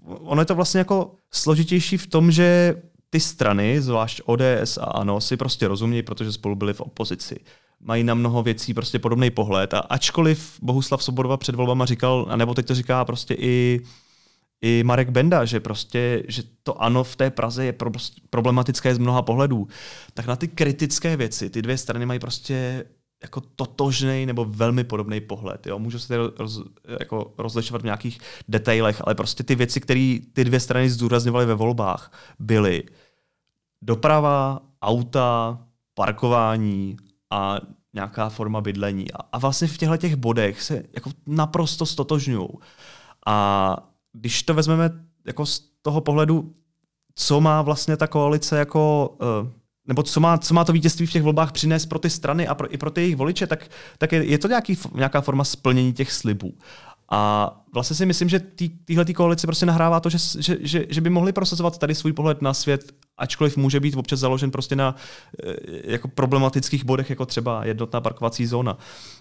ono 0.04 0.42
je 0.42 0.46
to 0.46 0.54
vlastně 0.54 0.78
jako 0.78 1.14
složitější 1.30 1.96
v 1.96 2.06
tom, 2.06 2.30
že 2.30 2.74
ty 3.12 3.20
strany, 3.20 3.80
zvlášť 3.80 4.20
ODS 4.24 4.78
a 4.80 4.84
ANO, 4.84 5.20
si 5.20 5.36
prostě 5.36 5.68
rozumějí, 5.68 6.02
protože 6.02 6.32
spolu 6.32 6.54
byli 6.54 6.74
v 6.74 6.80
opozici. 6.80 7.40
Mají 7.80 8.04
na 8.04 8.14
mnoho 8.14 8.42
věcí 8.42 8.74
prostě 8.74 8.98
podobný 8.98 9.30
pohled. 9.30 9.74
A 9.74 9.78
ačkoliv 9.78 10.58
Bohuslav 10.62 11.02
Sobodova 11.02 11.36
před 11.36 11.54
volbama 11.54 11.84
říkal, 11.84 12.28
nebo 12.36 12.54
teď 12.54 12.66
to 12.66 12.74
říká 12.74 13.04
prostě 13.04 13.34
i, 13.34 13.80
i 14.62 14.82
Marek 14.84 15.10
Benda, 15.10 15.44
že 15.44 15.60
prostě, 15.60 16.22
že 16.28 16.42
to 16.62 16.82
ano 16.82 17.04
v 17.04 17.16
té 17.16 17.30
Praze 17.30 17.64
je 17.64 17.74
problematické 18.30 18.94
z 18.94 18.98
mnoha 18.98 19.22
pohledů, 19.22 19.68
tak 20.14 20.26
na 20.26 20.36
ty 20.36 20.48
kritické 20.48 21.16
věci 21.16 21.50
ty 21.50 21.62
dvě 21.62 21.78
strany 21.78 22.06
mají 22.06 22.20
prostě 22.20 22.84
jako 23.22 23.40
totožný 23.40 24.26
nebo 24.26 24.44
velmi 24.44 24.84
podobný 24.84 25.20
pohled. 25.20 25.66
Jo? 25.66 25.78
Můžu 25.78 25.98
se 25.98 26.16
roz, 26.16 26.60
jako 27.00 27.34
rozlišovat 27.38 27.82
v 27.82 27.84
nějakých 27.84 28.18
detailech, 28.48 29.02
ale 29.04 29.14
prostě 29.14 29.42
ty 29.42 29.54
věci, 29.54 29.80
které 29.80 30.18
ty 30.32 30.44
dvě 30.44 30.60
strany 30.60 30.90
zdůrazňovaly 30.90 31.46
ve 31.46 31.54
volbách, 31.54 32.12
byly 32.38 32.82
doprava, 33.82 34.60
auta, 34.82 35.58
parkování 35.94 36.96
a 37.30 37.56
nějaká 37.94 38.28
forma 38.28 38.60
bydlení. 38.60 39.12
A, 39.12 39.16
a 39.32 39.38
vlastně 39.38 39.68
v 39.68 39.78
těchto 39.78 39.96
těch 39.96 40.16
bodech 40.16 40.62
se 40.62 40.82
jako 40.92 41.10
naprosto 41.26 41.86
stotožňují. 41.86 42.48
A 43.26 43.76
když 44.12 44.42
to 44.42 44.54
vezmeme 44.54 44.90
jako 45.26 45.46
z 45.46 45.62
toho 45.82 46.00
pohledu, 46.00 46.54
co 47.14 47.40
má 47.40 47.62
vlastně 47.62 47.96
ta 47.96 48.06
koalice 48.06 48.58
jako 48.58 49.14
uh, 49.42 49.48
nebo 49.86 50.02
co 50.02 50.20
má, 50.20 50.38
co 50.38 50.54
má 50.54 50.64
to 50.64 50.72
vítězství 50.72 51.06
v 51.06 51.12
těch 51.12 51.22
volbách 51.22 51.52
přinést 51.52 51.86
pro 51.86 51.98
ty 51.98 52.10
strany 52.10 52.48
a 52.48 52.54
pro, 52.54 52.74
i 52.74 52.78
pro 52.78 52.90
ty 52.90 53.00
jejich 53.00 53.16
voliče, 53.16 53.46
tak, 53.46 53.70
tak 53.98 54.12
je, 54.12 54.24
je 54.24 54.38
to 54.38 54.48
nějaký, 54.48 54.78
nějaká 54.94 55.20
forma 55.20 55.44
splnění 55.44 55.92
těch 55.92 56.12
slibů. 56.12 56.54
A 57.10 57.50
vlastně 57.74 57.96
si 57.96 58.06
myslím, 58.06 58.28
že 58.28 58.40
tý, 58.40 58.68
týhle 58.68 59.04
tý 59.04 59.14
koalici 59.14 59.46
prostě 59.46 59.66
nahrává 59.66 60.00
to, 60.00 60.10
že, 60.10 60.18
že, 60.38 60.56
že, 60.60 60.86
že 60.88 61.00
by 61.00 61.10
mohli 61.10 61.32
prosazovat 61.32 61.78
tady 61.78 61.94
svůj 61.94 62.12
pohled 62.12 62.42
na 62.42 62.54
svět, 62.54 62.92
ačkoliv 63.16 63.56
může 63.56 63.80
být 63.80 63.96
občas 63.96 64.20
založen 64.20 64.50
prostě 64.50 64.76
na 64.76 64.96
eh, 65.44 65.56
jako 65.84 66.08
problematických 66.08 66.84
bodech, 66.84 67.10
jako 67.10 67.26
třeba 67.26 67.64
jednotná 67.64 68.00
parkovací 68.00 68.46
zóna. 68.46 68.78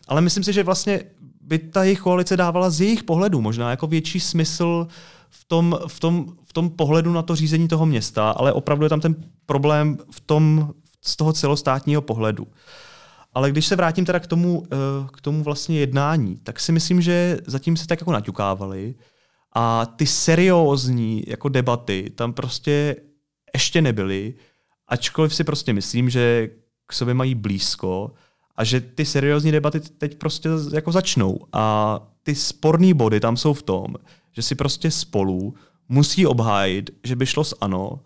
Ale 0.08 0.22
myslím 0.22 0.44
si, 0.44 0.54
že 0.54 0.64
vlastně 0.64 1.04
by 1.42 1.60
ta 1.60 1.84
jejich 1.84 2.00
koalice 2.00 2.38
dávala 2.38 2.70
z 2.70 2.82
jejich 2.82 3.04
pohledu 3.04 3.42
možná 3.42 3.70
jako 3.70 3.88
větší 3.88 4.20
smysl 4.20 4.88
v 5.32 5.46
tom, 5.46 5.80
v 5.88 6.00
tom, 6.00 6.26
v 6.44 6.54
tom 6.54 6.70
pohledu 6.70 7.14
na 7.14 7.22
to 7.22 7.36
řízení 7.36 7.68
toho 7.68 7.86
města, 7.86 8.32
ale 8.32 8.54
opravdu 8.54 8.86
je 8.86 8.90
tam 8.90 9.00
ten 9.00 9.16
problém 9.46 9.98
v 10.12 10.20
tom, 10.20 10.74
z 11.02 11.16
toho 11.16 11.34
celostátního 11.34 12.02
pohledu. 12.02 12.48
Ale 13.34 13.52
když 13.52 13.68
se 13.68 13.76
vrátím 13.76 14.06
teda 14.06 14.20
k 14.20 14.28
tomu, 14.28 14.64
eh, 14.66 14.78
k 15.14 15.22
tomu 15.22 15.44
vlastně 15.44 15.80
jednání, 15.80 16.38
tak 16.44 16.60
si 16.60 16.72
myslím, 16.72 17.02
že 17.02 17.38
zatím 17.48 17.78
se 17.78 17.88
tak 17.88 18.02
jako 18.02 18.12
naťukávali 18.12 18.96
a 19.56 19.86
ty 19.86 20.08
seriózní 20.08 21.24
jako 21.28 21.50
debaty 21.50 22.12
tam 22.16 22.34
prostě 22.34 22.96
ještě 23.54 23.82
nebyly, 23.82 24.34
ačkoliv 24.88 25.36
si 25.36 25.44
prostě 25.44 25.74
myslím, 25.74 26.10
že 26.10 26.50
k 26.88 26.94
sobě 26.94 27.14
mají 27.14 27.36
blízko 27.36 28.12
a 28.56 28.64
že 28.64 28.82
ty 28.82 29.06
seriózní 29.06 29.52
debaty 29.52 29.80
teď 29.80 30.18
prostě 30.18 30.50
jako 30.74 30.92
začnou. 30.92 31.40
A 31.54 32.00
ty 32.24 32.36
sporné 32.36 32.94
body 32.94 33.20
tam 33.20 33.38
jsou 33.38 33.54
v 33.54 33.64
tom, 33.64 33.96
že 34.32 34.42
si 34.42 34.56
prostě 34.56 34.92
spolu 34.92 35.54
musí 35.90 36.26
obhájit, 36.26 36.90
že 37.04 37.16
by 37.16 37.26
šlo 37.26 37.44
s 37.44 37.56
ANO 37.62 38.00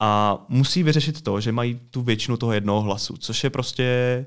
a 0.00 0.38
musí 0.48 0.82
vyřešit 0.82 1.22
to, 1.22 1.40
že 1.40 1.52
mají 1.52 1.80
tu 1.90 2.02
většinu 2.02 2.36
toho 2.36 2.52
jednoho 2.52 2.80
hlasu, 2.80 3.16
což 3.16 3.44
je 3.44 3.50
prostě 3.50 4.26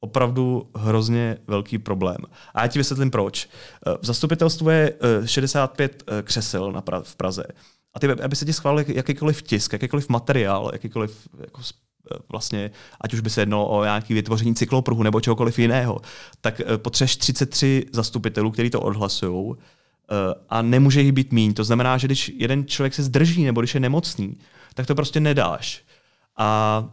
opravdu 0.00 0.70
hrozně 0.76 1.36
velký 1.46 1.78
problém. 1.78 2.16
A 2.54 2.62
já 2.62 2.68
ti 2.68 2.78
vysvětlím 2.78 3.10
proč. 3.10 3.48
V 4.00 4.06
zastupitelstvu 4.06 4.70
je 4.70 4.94
65 5.24 6.02
eh, 6.06 6.22
křesel 6.22 6.72
na 6.72 6.82
v 7.02 7.16
Praze. 7.16 7.44
A 7.94 8.00
ty, 8.00 8.08
aby 8.08 8.36
se 8.36 8.44
ti 8.44 8.52
schválil 8.52 8.84
jakýkoliv 8.88 9.42
tisk, 9.42 9.72
jakýkoliv 9.72 10.08
materiál, 10.08 10.70
jakýkoliv 10.72 11.28
jako 11.40 11.62
vlastně, 12.28 12.70
ať 13.00 13.14
už 13.14 13.20
by 13.20 13.30
se 13.30 13.40
jednalo 13.40 13.68
o 13.68 13.84
nějaký 13.84 14.14
vytvoření 14.14 14.54
cyklopruhu 14.54 15.02
nebo 15.02 15.20
čehokoliv 15.20 15.58
jiného, 15.58 16.00
tak 16.40 16.60
potřebuješ 16.76 17.16
33 17.16 17.86
zastupitelů, 17.92 18.50
kteří 18.50 18.70
to 18.70 18.80
odhlasují 18.80 19.54
a 20.48 20.62
nemůže 20.62 21.02
jich 21.02 21.12
být 21.12 21.32
míň. 21.32 21.54
To 21.54 21.64
znamená, 21.64 21.98
že 21.98 22.06
když 22.06 22.32
jeden 22.36 22.66
člověk 22.66 22.94
se 22.94 23.02
zdrží 23.02 23.44
nebo 23.44 23.60
když 23.60 23.74
je 23.74 23.80
nemocný, 23.80 24.36
tak 24.74 24.86
to 24.86 24.94
prostě 24.94 25.20
nedáš. 25.20 25.84
A 26.38 26.84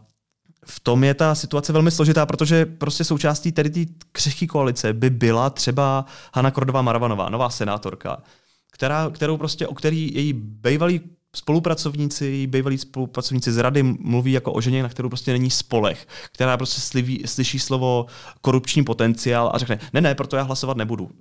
v 0.66 0.80
tom 0.80 1.04
je 1.04 1.14
ta 1.14 1.36
situace 1.36 1.74
velmi 1.74 1.92
složitá, 1.92 2.26
protože 2.26 2.66
prostě 2.66 3.04
součástí 3.04 3.52
tady 3.52 3.70
té 3.70 3.94
křehké 4.12 4.48
koalice 4.48 4.94
by 4.94 5.10
byla 5.10 5.50
třeba 5.50 6.06
Hanna 6.34 6.52
Kordová 6.52 6.82
Maravanová, 6.82 7.30
nová 7.30 7.50
senátorka, 7.50 8.24
která, 8.72 9.10
kterou 9.10 9.38
prostě, 9.38 9.68
o 9.68 9.74
který 9.74 10.14
její 10.14 10.34
bývalí 10.34 11.02
spolupracovníci, 11.36 12.26
její 12.26 12.48
bývalí 12.48 12.78
spolupracovníci 12.78 13.52
z 13.52 13.58
rady 13.58 13.84
mluví 13.84 14.32
jako 14.32 14.54
o 14.54 14.62
ženě, 14.62 14.84
na 14.84 14.90
kterou 14.90 15.10
prostě 15.10 15.32
není 15.32 15.50
spolech, 15.50 16.08
která 16.32 16.58
prostě 16.58 16.82
sliví, 16.82 17.24
slyší 17.26 17.60
slovo 17.60 18.06
korupční 18.42 18.84
potenciál 18.84 19.52
a 19.54 19.58
řekne, 19.58 19.80
ne, 19.94 20.02
ne, 20.02 20.16
proto 20.16 20.36
já 20.36 20.44
hlasovat 20.44 20.78
nebudu 20.78 21.12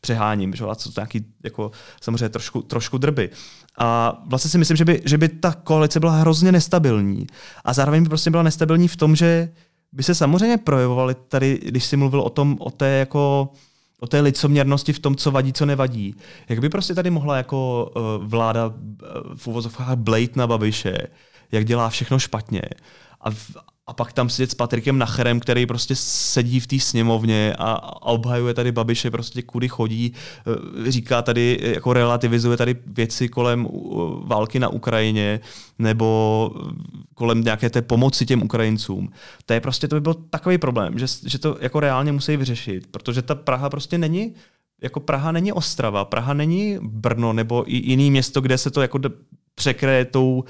přeháním, 0.00 0.54
že? 0.54 0.64
co 0.74 0.92
to 0.92 1.00
nějaký 1.00 1.26
jako, 1.44 1.70
samozřejmě 2.00 2.28
trošku, 2.28 2.62
trošku 2.62 2.98
drby. 2.98 3.30
A 3.78 4.18
vlastně 4.26 4.50
si 4.50 4.58
myslím, 4.58 4.76
že 4.76 4.84
by, 4.84 5.02
že 5.04 5.18
by 5.18 5.28
ta 5.28 5.52
koalice 5.52 6.00
byla 6.00 6.12
hrozně 6.12 6.52
nestabilní. 6.52 7.26
A 7.64 7.72
zároveň 7.72 8.02
by 8.02 8.08
prostě 8.08 8.30
byla 8.30 8.42
nestabilní 8.42 8.88
v 8.88 8.96
tom, 8.96 9.16
že 9.16 9.52
by 9.92 10.02
se 10.02 10.14
samozřejmě 10.14 10.56
projevovaly 10.56 11.14
tady, 11.14 11.60
když 11.64 11.84
jsi 11.84 11.96
mluvil 11.96 12.20
o 12.20 12.30
tom, 12.30 12.56
o 12.60 12.70
té 12.70 12.88
jako 12.88 13.52
o 14.00 14.06
té 14.06 14.20
licoměrnosti 14.20 14.92
v 14.92 14.98
tom, 14.98 15.16
co 15.16 15.30
vadí, 15.30 15.52
co 15.52 15.66
nevadí. 15.66 16.14
Jak 16.48 16.58
by 16.58 16.68
prostě 16.68 16.94
tady 16.94 17.10
mohla 17.10 17.36
jako 17.36 17.90
uh, 17.96 18.02
vláda 18.28 18.66
uh, 18.66 18.74
v 19.34 19.46
uvozovkách 19.46 19.96
blejt 19.96 20.36
na 20.36 20.46
Babiše, 20.46 20.98
jak 21.52 21.64
dělá 21.64 21.90
všechno 21.90 22.18
špatně. 22.18 22.62
A, 23.20 23.30
a 23.88 23.92
pak 23.92 24.12
tam 24.12 24.28
sedět 24.28 24.50
s 24.50 24.54
Patrikem 24.54 24.98
Nacherem, 24.98 25.40
který 25.40 25.66
prostě 25.66 25.96
sedí 25.96 26.60
v 26.60 26.66
té 26.66 26.78
sněmovně 26.78 27.54
a, 27.58 28.02
obhajuje 28.02 28.54
tady 28.54 28.72
Babiše, 28.72 29.10
prostě 29.10 29.42
kudy 29.42 29.68
chodí, 29.68 30.12
e, 30.86 30.90
říká 30.90 31.22
tady, 31.22 31.58
jako 31.62 31.92
relativizuje 31.92 32.56
tady 32.56 32.76
věci 32.86 33.28
kolem 33.28 33.68
války 34.24 34.58
na 34.58 34.68
Ukrajině 34.68 35.40
nebo 35.78 36.50
kolem 37.14 37.40
nějaké 37.40 37.70
té 37.70 37.82
pomoci 37.82 38.26
těm 38.26 38.42
Ukrajincům. 38.42 39.12
To 39.46 39.52
je 39.52 39.60
prostě, 39.60 39.88
to 39.88 39.96
by 39.96 40.00
byl 40.00 40.14
takový 40.14 40.58
problém, 40.58 40.98
že, 40.98 41.06
že 41.26 41.38
to 41.38 41.56
jako 41.60 41.80
reálně 41.80 42.12
musí 42.12 42.36
vyřešit, 42.36 42.86
protože 42.90 43.22
ta 43.22 43.34
Praha 43.34 43.70
prostě 43.70 43.98
není 43.98 44.34
jako 44.82 45.00
Praha 45.00 45.32
není 45.32 45.52
Ostrava, 45.52 46.04
Praha 46.04 46.34
není 46.34 46.78
Brno 46.82 47.32
nebo 47.32 47.72
i 47.72 47.76
jiný 47.76 48.10
město, 48.10 48.40
kde 48.40 48.58
se 48.58 48.70
to 48.70 48.82
jako 48.82 48.98
překreje 49.54 50.04
tou, 50.04 50.44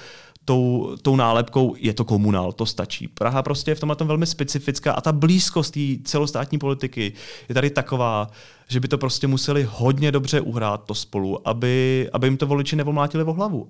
tou, 0.48 0.96
tou 1.02 1.16
nálepkou 1.16 1.74
je 1.78 1.92
to 1.92 2.04
komunál, 2.04 2.52
to 2.52 2.66
stačí. 2.66 3.08
Praha 3.08 3.42
prostě 3.42 3.70
je 3.70 3.74
v 3.74 3.80
tomhle 3.80 3.96
tom 3.96 4.08
velmi 4.08 4.26
specifická 4.26 4.92
a 4.92 5.00
ta 5.00 5.12
blízkost 5.12 5.74
té 5.74 5.80
celostátní 6.04 6.58
politiky 6.58 7.12
je 7.48 7.54
tady 7.54 7.70
taková, 7.70 8.30
že 8.68 8.80
by 8.80 8.88
to 8.88 8.98
prostě 8.98 9.26
museli 9.26 9.66
hodně 9.70 10.12
dobře 10.12 10.40
uhrát 10.40 10.84
to 10.84 10.94
spolu, 10.94 11.48
aby, 11.48 12.08
aby 12.12 12.26
jim 12.26 12.36
to 12.36 12.46
voliči 12.46 12.76
nevomlátili 12.76 13.24
o 13.24 13.32
hlavu. 13.32 13.68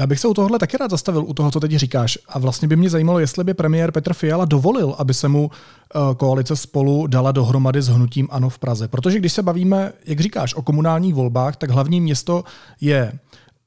Já 0.00 0.06
bych 0.06 0.20
se 0.20 0.28
u 0.28 0.34
tohohle 0.34 0.58
taky 0.58 0.76
rád 0.76 0.90
zastavil, 0.90 1.24
u 1.24 1.34
toho, 1.34 1.50
co 1.50 1.60
teď 1.60 1.72
říkáš. 1.72 2.18
A 2.28 2.38
vlastně 2.38 2.68
by 2.68 2.76
mě 2.76 2.90
zajímalo, 2.90 3.18
jestli 3.18 3.44
by 3.44 3.54
premiér 3.54 3.92
Petr 3.92 4.12
Fiala 4.14 4.44
dovolil, 4.44 4.94
aby 4.98 5.14
se 5.14 5.28
mu 5.28 5.50
eh, 5.50 6.14
koalice 6.14 6.56
spolu 6.56 7.06
dala 7.06 7.32
dohromady 7.32 7.82
s 7.82 7.88
hnutím 7.88 8.28
ANO 8.30 8.48
v 8.48 8.58
Praze. 8.58 8.88
Protože 8.88 9.18
když 9.18 9.32
se 9.32 9.42
bavíme, 9.42 9.92
jak 10.04 10.20
říkáš, 10.20 10.54
o 10.54 10.62
komunálních 10.62 11.14
volbách, 11.14 11.56
tak 11.56 11.70
hlavní 11.70 12.00
město 12.00 12.44
je 12.80 13.12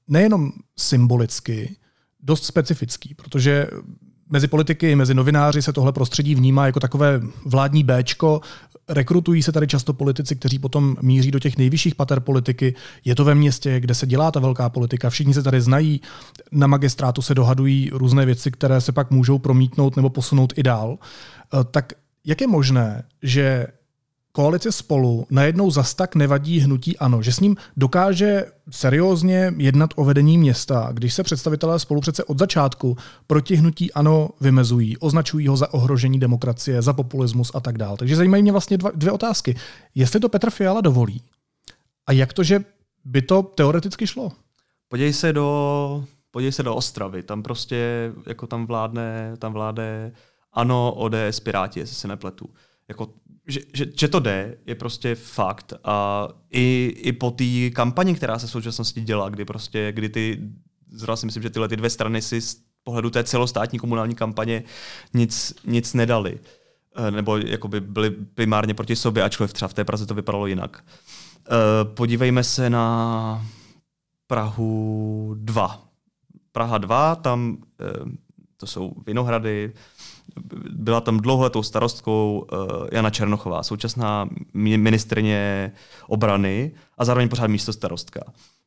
nejenom 0.07 0.51
symbolicky, 0.77 1.75
dost 2.23 2.45
specifický, 2.45 3.13
protože 3.13 3.67
mezi 4.29 4.47
politiky, 4.47 4.95
mezi 4.95 5.13
novináři 5.13 5.61
se 5.61 5.73
tohle 5.73 5.91
prostředí 5.91 6.35
vnímá 6.35 6.65
jako 6.65 6.79
takové 6.79 7.21
vládní 7.45 7.83
Bčko. 7.83 8.41
Rekrutují 8.89 9.43
se 9.43 9.51
tady 9.51 9.67
často 9.67 9.93
politici, 9.93 10.35
kteří 10.35 10.59
potom 10.59 10.95
míří 11.01 11.31
do 11.31 11.39
těch 11.39 11.57
nejvyšších 11.57 11.95
pater 11.95 12.19
politiky. 12.19 12.75
Je 13.05 13.15
to 13.15 13.25
ve 13.25 13.35
městě, 13.35 13.79
kde 13.79 13.93
se 13.93 14.07
dělá 14.07 14.31
ta 14.31 14.39
velká 14.39 14.69
politika. 14.69 15.09
Všichni 15.09 15.33
se 15.33 15.43
tady 15.43 15.61
znají. 15.61 16.01
Na 16.51 16.67
magistrátu 16.67 17.21
se 17.21 17.35
dohadují 17.35 17.89
různé 17.93 18.25
věci, 18.25 18.51
které 18.51 18.81
se 18.81 18.91
pak 18.91 19.11
můžou 19.11 19.39
promítnout 19.39 19.95
nebo 19.95 20.09
posunout 20.09 20.53
i 20.55 20.63
dál. 20.63 20.97
Tak 21.71 21.93
jak 22.25 22.41
je 22.41 22.47
možné, 22.47 23.03
že 23.23 23.67
koalice 24.31 24.71
spolu 24.71 25.27
najednou 25.29 25.71
zas 25.71 25.93
tak 25.93 26.15
nevadí 26.15 26.59
hnutí 26.59 26.97
ANO, 26.97 27.21
že 27.21 27.31
s 27.31 27.39
ním 27.39 27.55
dokáže 27.77 28.45
seriózně 28.69 29.53
jednat 29.57 29.89
o 29.95 30.03
vedení 30.03 30.37
města, 30.37 30.89
když 30.93 31.13
se 31.13 31.23
představitelé 31.23 31.79
spolu 31.79 32.01
přece 32.01 32.23
od 32.23 32.39
začátku 32.39 32.97
proti 33.27 33.55
hnutí 33.55 33.93
ANO 33.93 34.29
vymezují, 34.41 34.97
označují 34.97 35.47
ho 35.47 35.57
za 35.57 35.73
ohrožení 35.73 36.19
demokracie, 36.19 36.81
za 36.81 36.93
populismus 36.93 37.51
a 37.53 37.59
tak 37.59 37.77
dále. 37.77 37.97
Takže 37.97 38.15
zajímají 38.15 38.43
mě 38.43 38.51
vlastně 38.51 38.77
dva, 38.77 38.91
dvě 38.95 39.11
otázky. 39.11 39.55
Jestli 39.95 40.19
to 40.19 40.29
Petr 40.29 40.49
Fiala 40.49 40.81
dovolí 40.81 41.21
a 42.07 42.11
jak 42.11 42.33
to, 42.33 42.43
že 42.43 42.63
by 43.05 43.21
to 43.21 43.43
teoreticky 43.43 44.07
šlo? 44.07 44.31
Podívej 44.87 45.13
se 45.13 45.33
do, 45.33 46.05
podívej 46.31 46.51
se 46.51 46.63
do 46.63 46.75
Ostravy, 46.75 47.23
tam 47.23 47.43
prostě 47.43 48.11
jako 48.27 48.47
tam 48.47 48.65
vládne, 48.65 49.33
tam 49.39 49.53
vládne 49.53 50.11
ANO, 50.53 50.93
ODS, 50.93 51.39
Piráti, 51.39 51.79
jestli 51.79 51.95
se 51.95 52.07
nepletu. 52.07 52.49
Jako 52.91 53.13
že, 53.47 53.59
že, 53.73 53.85
že 53.99 54.07
to 54.07 54.19
jde, 54.19 54.57
je 54.65 54.75
prostě 54.75 55.15
fakt. 55.15 55.73
A 55.83 56.27
i, 56.49 56.93
i 56.97 57.11
po 57.11 57.31
té 57.31 57.69
kampani, 57.73 58.15
která 58.15 58.39
se 58.39 58.47
v 58.47 58.51
současnosti 58.51 59.01
dělá, 59.01 59.29
kdy 59.29 59.45
prostě, 59.45 59.91
kdy 59.91 60.09
ty, 60.09 60.41
zrovna 60.91 61.15
si 61.15 61.25
myslím, 61.25 61.43
že 61.43 61.49
tyhle 61.49 61.67
ty 61.67 61.75
dvě 61.75 61.89
strany 61.89 62.21
si 62.21 62.41
z 62.41 62.61
pohledu 62.83 63.09
té 63.09 63.23
celostátní 63.23 63.79
komunální 63.79 64.15
kampaně 64.15 64.63
nic, 65.13 65.53
nic 65.65 65.93
nedali. 65.93 66.39
Eh, 66.95 67.11
nebo 67.11 67.37
jakoby 67.37 67.81
byli 67.81 68.11
primárně 68.11 68.73
proti 68.73 68.95
sobě, 68.95 69.23
ačkoliv 69.23 69.53
třeba 69.53 69.69
v 69.69 69.73
té 69.73 69.83
Praze 69.83 70.05
to 70.05 70.13
vypadalo 70.13 70.47
jinak. 70.47 70.83
Eh, 70.83 71.85
podívejme 71.85 72.43
se 72.43 72.69
na 72.69 73.45
Prahu 74.27 75.35
2. 75.37 75.87
Praha 76.51 76.77
2, 76.77 77.15
tam 77.15 77.57
eh, 77.81 78.11
to 78.57 78.67
jsou 78.67 78.93
Vinohrady, 79.05 79.73
byla 80.71 81.01
tam 81.01 81.19
dlouholetou 81.19 81.63
starostkou 81.63 82.47
uh, 82.51 82.87
Jana 82.91 83.09
Černochová, 83.09 83.63
současná 83.63 84.29
ministrně 84.53 85.71
obrany 86.07 86.71
a 86.97 87.05
zároveň 87.05 87.29
pořád 87.29 87.47
místo 87.47 87.73
starostka. 87.73 88.21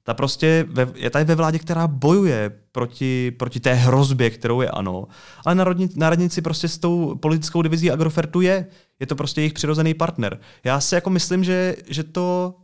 Ta 0.07 0.14
prostě 0.14 0.67
je 0.95 1.11
tady 1.11 1.25
ve 1.25 1.35
vládě, 1.35 1.59
která 1.59 1.87
bojuje 1.87 2.53
proti, 2.73 3.31
proti 3.31 3.61
té 3.61 3.75
hrozbě, 3.75 4.31
kterou 4.31 4.61
je 4.61 4.71
ano, 4.71 5.07
ale 5.45 5.55
na 5.97 6.11
radnici 6.11 6.43
prostě 6.43 6.69
s 6.69 6.79
tou 6.79 7.14
politickou 7.14 7.62
divizí 7.62 7.90
Agrofertu 7.90 8.40
je. 8.40 8.67
Je 9.01 9.07
to 9.07 9.17
prostě 9.17 9.40
jejich 9.40 9.53
přirozený 9.53 9.95
partner. 9.95 10.40
Já 10.64 10.81
si 10.81 10.95
jako 10.95 11.11
myslím, 11.11 11.45
že, 11.45 11.77
že 11.88 12.03
to, 12.03 12.55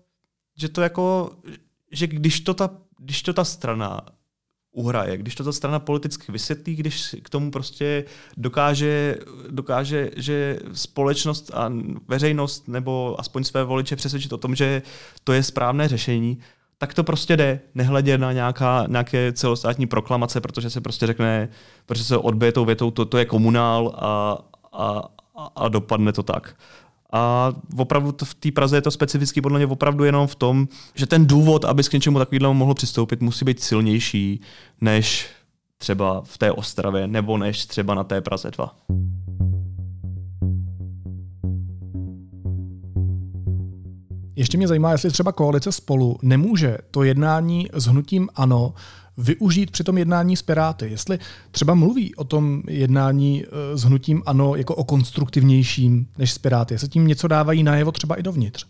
že 0.56 0.68
to 0.68 0.82
jako, 0.82 1.30
že 1.92 2.06
když 2.06 2.40
to 2.40 2.54
ta, 2.54 2.70
když 2.98 3.22
to 3.22 3.32
ta 3.32 3.44
strana 3.44 4.00
uhraje, 4.72 5.16
když 5.16 5.34
to 5.34 5.52
strana 5.52 5.78
politicky 5.78 6.32
vysvětlí, 6.32 6.76
když 6.76 7.16
k 7.22 7.30
tomu 7.30 7.50
prostě 7.50 8.04
dokáže, 8.36 9.16
dokáže, 9.50 10.10
že 10.16 10.58
společnost 10.72 11.50
a 11.54 11.72
veřejnost 12.08 12.68
nebo 12.68 13.16
aspoň 13.18 13.44
své 13.44 13.64
voliče 13.64 13.96
přesvědčit 13.96 14.32
o 14.32 14.38
tom, 14.38 14.54
že 14.54 14.82
to 15.24 15.32
je 15.32 15.42
správné 15.42 15.88
řešení, 15.88 16.38
tak 16.78 16.94
to 16.94 17.04
prostě 17.04 17.36
jde, 17.36 17.60
nehledě 17.74 18.18
na 18.18 18.32
nějaká, 18.32 18.86
nějaké 18.88 19.32
celostátní 19.32 19.86
proklamace, 19.86 20.40
protože 20.40 20.70
se 20.70 20.80
prostě 20.80 21.06
řekne, 21.06 21.48
protože 21.86 22.04
se 22.04 22.16
odbije 22.16 22.52
tou 22.52 22.64
větou, 22.64 22.90
to, 22.90 23.04
to 23.04 23.18
je 23.18 23.24
komunál 23.24 23.94
a, 23.98 24.38
a, 24.72 25.02
a 25.56 25.68
dopadne 25.68 26.12
to 26.12 26.22
tak. 26.22 26.56
A 27.12 27.52
opravdu 27.76 28.14
v 28.24 28.34
té 28.34 28.52
Praze 28.52 28.76
je 28.76 28.82
to 28.82 28.90
specificky 28.90 29.40
podle 29.40 29.58
mě 29.58 29.66
opravdu 29.66 30.04
jenom 30.04 30.26
v 30.26 30.34
tom, 30.34 30.68
že 30.94 31.06
ten 31.06 31.26
důvod, 31.26 31.64
aby 31.64 31.82
k 31.82 31.92
něčemu 31.92 32.18
takovému 32.18 32.54
mohlo 32.54 32.74
přistoupit, 32.74 33.20
musí 33.20 33.44
být 33.44 33.62
silnější 33.62 34.40
než 34.80 35.28
třeba 35.78 36.22
v 36.24 36.38
té 36.38 36.52
Ostravě 36.52 37.06
nebo 37.06 37.38
než 37.38 37.66
třeba 37.66 37.94
na 37.94 38.04
té 38.04 38.20
Praze 38.20 38.50
2. 38.50 38.74
Ještě 44.36 44.56
mě 44.56 44.68
zajímá, 44.68 44.92
jestli 44.92 45.10
třeba 45.10 45.32
koalice 45.32 45.72
spolu 45.72 46.16
nemůže 46.22 46.78
to 46.90 47.02
jednání 47.02 47.68
s 47.72 47.86
hnutím 47.86 48.28
ANO 48.34 48.74
využít 49.20 49.70
při 49.70 49.84
tom 49.84 49.98
jednání 49.98 50.36
s 50.36 50.42
Piráty. 50.42 50.90
Jestli 50.90 51.18
třeba 51.50 51.74
mluví 51.74 52.14
o 52.14 52.24
tom 52.24 52.62
jednání 52.68 53.44
eh, 53.44 53.76
s 53.76 53.82
hnutím 53.82 54.22
ANO 54.26 54.54
jako 54.54 54.74
o 54.74 54.84
konstruktivnějším 54.84 56.06
než 56.18 56.32
s 56.32 56.38
Piráty, 56.38 56.74
jestli 56.74 56.88
tím 56.88 57.06
něco 57.06 57.28
dávají 57.28 57.62
najevo 57.62 57.92
třeba 57.92 58.14
i 58.14 58.22
dovnitř. 58.22 58.66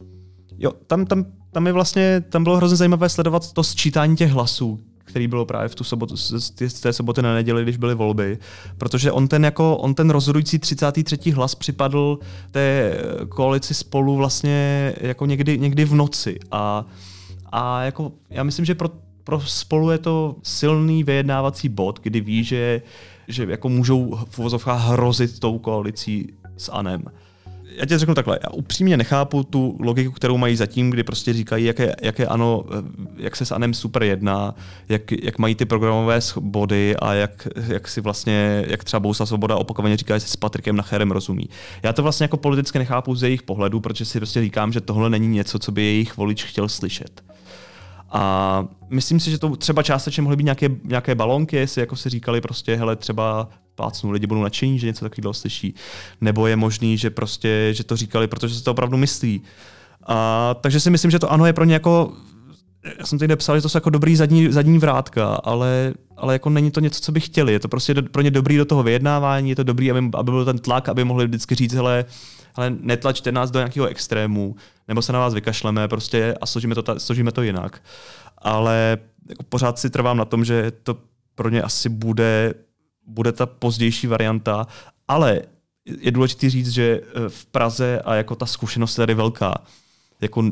Jo, 0.59 0.73
tam, 0.87 1.07
tam, 1.07 1.25
tam 1.53 1.67
je 1.67 1.73
vlastně, 1.73 2.25
tam 2.29 2.45
bylo 2.45 2.57
hrozně 2.57 2.77
zajímavé 2.77 3.09
sledovat 3.09 3.53
to 3.53 3.63
sčítání 3.63 4.17
těch 4.17 4.31
hlasů, 4.31 4.81
který 5.05 5.29
bylo 5.29 5.47
právě 5.47 5.69
v 5.69 5.75
tu 5.75 5.85
sobotu, 5.85 6.17
z 6.17 6.81
té 6.81 6.93
soboty 6.93 7.23
na 7.23 7.35
neděli, 7.35 7.63
když 7.63 7.77
byly 7.77 7.95
volby, 7.95 8.39
protože 8.79 9.13
on 9.13 9.29
ten, 9.29 9.45
jako, 9.45 9.77
on 9.77 9.95
ten 9.95 10.11
rozhodující 10.11 10.59
33. 10.59 11.31
hlas 11.31 11.55
připadl 11.55 12.19
té 12.51 12.97
koalici 13.29 13.75
spolu 13.75 14.17
vlastně 14.17 14.95
jako 15.01 15.27
někdy, 15.27 15.59
někdy 15.59 15.85
v 15.85 15.95
noci 15.95 16.39
a, 16.51 16.87
a 17.53 17.83
jako 17.83 18.13
já 18.31 18.43
myslím, 18.43 18.65
že 18.65 18.75
pro 18.75 18.89
pro 19.31 19.41
spolu 19.41 19.91
je 19.91 19.99
to 19.99 20.37
silný 20.43 21.05
vyjednávací 21.05 21.69
bod, 21.69 22.01
kdy 22.03 22.21
ví, 22.21 22.45
že, 22.45 22.83
že 23.29 23.47
jako 23.49 23.69
můžou 23.69 24.19
v 24.31 24.39
uvozovkách 24.39 24.89
hrozit 24.89 25.39
tou 25.39 25.59
koalicí 25.59 26.33
s 26.57 26.73
ANEM 26.73 27.03
já 27.77 27.87
tě 27.87 27.99
řeknu 27.99 28.15
takhle, 28.15 28.39
já 28.43 28.51
upřímně 28.53 28.97
nechápu 28.97 29.43
tu 29.43 29.77
logiku, 29.81 30.13
kterou 30.13 30.37
mají 30.37 30.57
zatím, 30.57 30.91
kdy 30.91 31.03
prostě 31.03 31.33
říkají, 31.33 31.65
jak 31.65 31.79
je, 31.79 31.97
jak 32.03 32.19
je 32.19 32.27
ano, 32.27 32.65
jak 33.17 33.37
se 33.37 33.45
s 33.45 33.53
Anem 33.53 33.75
super 33.75 34.03
jedná, 34.03 34.55
jak, 34.89 35.13
jak 35.13 35.39
mají 35.39 35.55
ty 35.55 35.65
programové 35.65 36.21
body 36.41 36.97
a 36.97 37.15
jak, 37.15 37.49
jak 37.69 37.89
si 37.89 38.01
vlastně, 38.01 38.65
jak 38.67 38.85
třeba 38.85 39.01
Bousa 39.01 39.27
Svoboda 39.27 39.57
opakovaně 39.57 39.97
říká, 39.97 40.19
že 40.19 40.21
si 40.21 40.29
s 40.31 40.37
Patrikem 40.37 40.77
Nacherem 40.77 41.11
rozumí. 41.11 41.49
Já 41.83 41.93
to 41.93 42.03
vlastně 42.03 42.25
jako 42.25 42.37
politicky 42.37 42.79
nechápu 42.79 43.15
z 43.15 43.23
jejich 43.23 43.43
pohledu, 43.43 43.81
protože 43.81 44.05
si 44.05 44.19
prostě 44.19 44.41
říkám, 44.41 44.73
že 44.73 44.81
tohle 44.81 45.11
není 45.11 45.29
něco, 45.29 45.59
co 45.59 45.73
by 45.73 45.83
jejich 45.83 46.17
volič 46.17 46.45
chtěl 46.45 46.69
slyšet. 46.69 47.30
A 48.11 48.65
myslím 48.91 49.21
si, 49.21 49.31
že 49.31 49.39
to 49.39 49.57
třeba 49.57 49.83
částečně 49.83 50.23
mohly 50.23 50.37
být 50.37 50.45
nějaké, 50.45 50.69
nějaké 50.85 51.15
balonky, 51.15 51.57
jestli 51.57 51.81
jako 51.81 51.97
si 51.97 52.09
říkali 52.09 52.41
prostě, 52.41 52.77
hele, 52.77 52.97
třeba 52.97 53.49
plácnu, 53.75 54.11
lidi 54.11 54.27
budou 54.27 54.43
nadšení, 54.43 54.79
že 54.79 54.87
něco 54.87 55.05
takového 55.05 55.35
slyší. 55.35 55.75
Nebo 56.21 56.47
je 56.47 56.57
možný, 56.57 56.99
že 56.99 57.11
prostě, 57.11 57.69
že 57.73 57.85
to 57.85 57.97
říkali, 57.97 58.27
protože 58.27 58.55
se 58.55 58.65
to 58.65 58.71
opravdu 58.71 58.97
myslí. 58.97 59.43
A, 60.07 60.55
takže 60.61 60.81
si 60.81 60.91
myslím, 60.91 61.11
že 61.11 61.19
to 61.19 61.33
ano 61.33 61.47
je 61.47 61.53
pro 61.53 61.65
ně 61.65 61.75
jako 61.75 62.13
já 62.99 63.07
jsem 63.07 63.19
tady 63.19 63.37
psal, 63.37 63.57
že 63.57 63.63
to 63.63 63.69
jsou 63.69 63.77
jako 63.77 63.91
dobrý 63.91 64.17
zadní, 64.17 64.53
zadní 64.53 64.79
vrátka, 64.79 65.35
ale, 65.35 65.95
ale 66.17 66.35
jako 66.35 66.51
není 66.51 66.71
to 66.71 66.81
něco, 66.81 67.01
co 67.01 67.13
by 67.13 67.21
chtěli. 67.21 67.53
Je 67.53 67.61
to 67.61 67.69
prostě 67.69 67.95
do, 67.95 68.03
pro 68.03 68.23
ně 68.23 68.31
dobrý 68.31 68.57
do 68.57 68.65
toho 68.65 68.83
vyjednávání, 68.83 69.51
je 69.51 69.57
to 69.57 69.63
dobrý, 69.63 69.91
aby, 69.91 70.11
aby 70.15 70.31
byl 70.31 70.45
ten 70.45 70.59
tlak, 70.59 70.89
aby 70.89 71.05
mohli 71.05 71.27
vždycky 71.27 71.55
říct, 71.55 71.75
hele, 71.75 72.05
hele, 72.57 72.77
netlačte 72.81 73.33
nás 73.33 73.51
do 73.51 73.59
nějakého 73.59 73.87
extrému, 73.87 74.57
nebo 74.89 75.03
se 75.03 75.13
na 75.13 75.19
vás 75.19 75.35
vykašleme 75.35 75.89
prostě 75.89 76.35
a 76.41 76.47
složíme 76.47 76.75
to, 76.75 76.83
ta, 76.83 76.99
složíme 76.99 77.33
to 77.33 77.43
jinak. 77.43 77.83
Ale 78.39 78.99
jako 79.29 79.43
pořád 79.43 79.79
si 79.79 79.91
trvám 79.91 80.17
na 80.17 80.25
tom, 80.25 80.45
že 80.45 80.73
to 80.83 80.97
pro 81.35 81.49
ně 81.49 81.63
asi 81.63 81.89
bude 81.89 82.55
bude 83.11 83.33
ta 83.33 83.47
pozdější 83.47 84.07
varianta, 84.07 84.67
ale 85.09 85.43
je 85.85 86.11
důležité 86.11 86.51
říct, 86.51 86.69
že 86.69 87.01
eh, 87.03 87.29
v 87.29 87.47
Praze 87.47 88.01
a 88.05 88.15
jako 88.15 88.35
ta 88.35 88.47
zkušenost 88.47 88.99
je 88.99 89.03
tady 89.03 89.15
velká. 89.15 89.55
Jako 90.21 90.45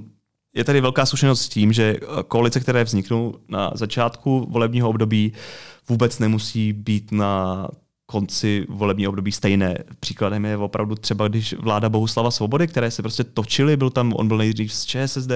je 0.58 0.64
tady 0.64 0.80
velká 0.80 1.06
zkušenost 1.06 1.40
s 1.40 1.48
tím, 1.48 1.72
že 1.72 1.96
eh, 1.96 2.22
koalice, 2.28 2.60
které 2.60 2.84
vzniknou 2.84 3.34
na 3.48 3.72
začátku 3.74 4.46
volebního 4.50 4.88
období, 4.88 5.32
vůbec 5.88 6.18
nemusí 6.18 6.72
být 6.72 7.12
na 7.12 7.68
konci 8.10 8.66
volební 8.68 9.08
období 9.08 9.32
stejné. 9.32 9.78
Příkladem 10.00 10.44
je 10.44 10.56
opravdu 10.56 10.94
třeba, 10.94 11.28
když 11.28 11.54
vláda 11.58 11.88
Bohuslava 11.88 12.30
Svobody, 12.30 12.66
které 12.66 12.90
se 12.90 13.02
prostě 13.02 13.24
točily, 13.24 13.76
byl 13.76 13.90
tam, 13.90 14.12
on 14.16 14.28
byl 14.28 14.36
nejdřív 14.36 14.72
z 14.72 14.84
ČSSD, 14.84 15.30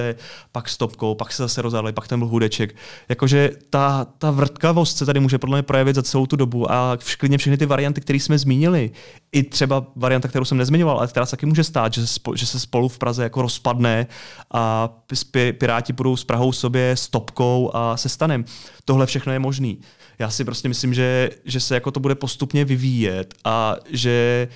pak 0.51 0.69
s 0.69 0.77
Topkou, 0.77 1.15
pak 1.15 1.33
se 1.33 1.43
zase 1.43 1.61
rozhodli, 1.61 1.93
pak 1.93 2.07
tam 2.07 2.19
byl 2.19 2.27
Hudeček. 2.27 2.75
Jakože 3.09 3.51
ta, 3.69 4.07
ta 4.17 4.31
vrtkavost 4.31 4.97
se 4.97 5.05
tady 5.05 5.19
může 5.19 5.37
podle 5.37 5.57
mě 5.57 5.63
projevit 5.63 5.95
za 5.95 6.03
celou 6.03 6.25
tu 6.25 6.35
dobu 6.35 6.71
a 6.71 6.97
vklidně 6.99 7.37
všechny 7.37 7.57
ty 7.57 7.65
varianty, 7.65 8.01
které 8.01 8.19
jsme 8.19 8.37
zmínili, 8.37 8.91
i 9.31 9.43
třeba 9.43 9.85
varianta, 9.95 10.27
kterou 10.27 10.45
jsem 10.45 10.57
nezmiňoval, 10.57 10.97
ale 10.97 11.07
která 11.07 11.25
se 11.25 11.31
taky 11.31 11.45
může 11.45 11.63
stát, 11.63 11.93
že 11.93 12.07
se, 12.07 12.19
že 12.35 12.45
se 12.45 12.59
spolu 12.59 12.87
v 12.87 12.97
Praze 12.97 13.23
jako 13.23 13.41
rozpadne 13.41 14.07
a 14.53 14.89
Piráti 15.57 15.93
budou 15.93 16.17
s 16.17 16.23
Prahou 16.23 16.51
sobě 16.51 16.91
s 16.91 17.07
Topkou 17.07 17.71
a 17.73 17.97
se 17.97 18.09
Stanem. 18.09 18.45
Tohle 18.85 19.05
všechno 19.05 19.33
je 19.33 19.39
možný 19.39 19.79
já 20.19 20.29
si 20.29 20.45
prostě 20.45 20.67
myslím, 20.67 20.93
že, 20.93 21.29
že 21.45 21.59
se 21.59 21.73
jako 21.75 21.91
to 21.91 21.99
bude 21.99 22.15
postupně 22.15 22.62
vyvíjet 22.65 23.33
a 23.45 23.75
že 23.89 24.47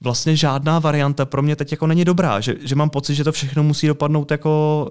vlastně 0.00 0.36
žádná 0.36 0.78
varianta 0.78 1.24
pro 1.24 1.42
mě 1.42 1.56
teď 1.56 1.70
jako 1.72 1.86
není 1.86 2.04
dobrá, 2.04 2.40
že, 2.40 2.54
že 2.60 2.74
mám 2.74 2.90
pocit, 2.90 3.14
že 3.14 3.24
to 3.24 3.32
všechno 3.32 3.62
musí 3.62 3.86
dopadnout 3.86 4.30
jako, 4.30 4.90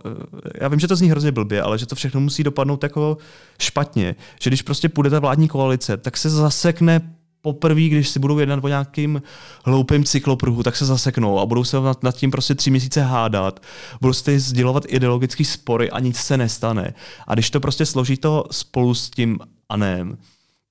já 0.62 0.67
vím, 0.67 0.79
že 0.79 0.88
to 0.88 0.95
zní 0.95 1.10
hrozně 1.10 1.31
blbě, 1.31 1.62
ale 1.62 1.77
že 1.77 1.86
to 1.86 1.95
všechno 1.95 2.19
musí 2.19 2.43
dopadnout 2.43 2.84
jako 2.84 3.17
špatně, 3.60 4.15
že 4.41 4.49
když 4.49 4.62
prostě 4.62 4.89
půjde 4.89 5.10
ta 5.10 5.19
vládní 5.19 5.47
koalice, 5.47 5.97
tak 5.97 6.17
se 6.17 6.29
zasekne 6.29 7.01
poprvé, 7.41 7.81
když 7.81 8.10
si 8.10 8.19
budou 8.19 8.39
jednat 8.39 8.63
o 8.63 8.67
nějakým 8.67 9.21
hloupým 9.65 10.03
cyklopruhu, 10.03 10.63
tak 10.63 10.75
se 10.75 10.86
zaseknou 10.86 11.39
a 11.39 11.45
budou 11.45 11.63
se 11.63 11.81
nad, 11.81 12.03
nad 12.03 12.15
tím 12.15 12.31
prostě 12.31 12.55
tři 12.55 12.69
měsíce 12.69 13.01
hádat, 13.01 13.60
budou 14.01 14.13
si 14.13 14.39
sdělovat 14.39 14.84
ideologické 14.88 15.45
spory 15.45 15.91
a 15.91 15.99
nic 15.99 16.17
se 16.17 16.38
nestane. 16.38 16.93
A 17.27 17.34
když 17.34 17.49
to 17.49 17.60
prostě 17.60 17.86
složí 17.86 18.17
to 18.17 18.45
spolu 18.51 18.93
s 18.93 19.10
tím 19.10 19.39
anem, 19.69 20.17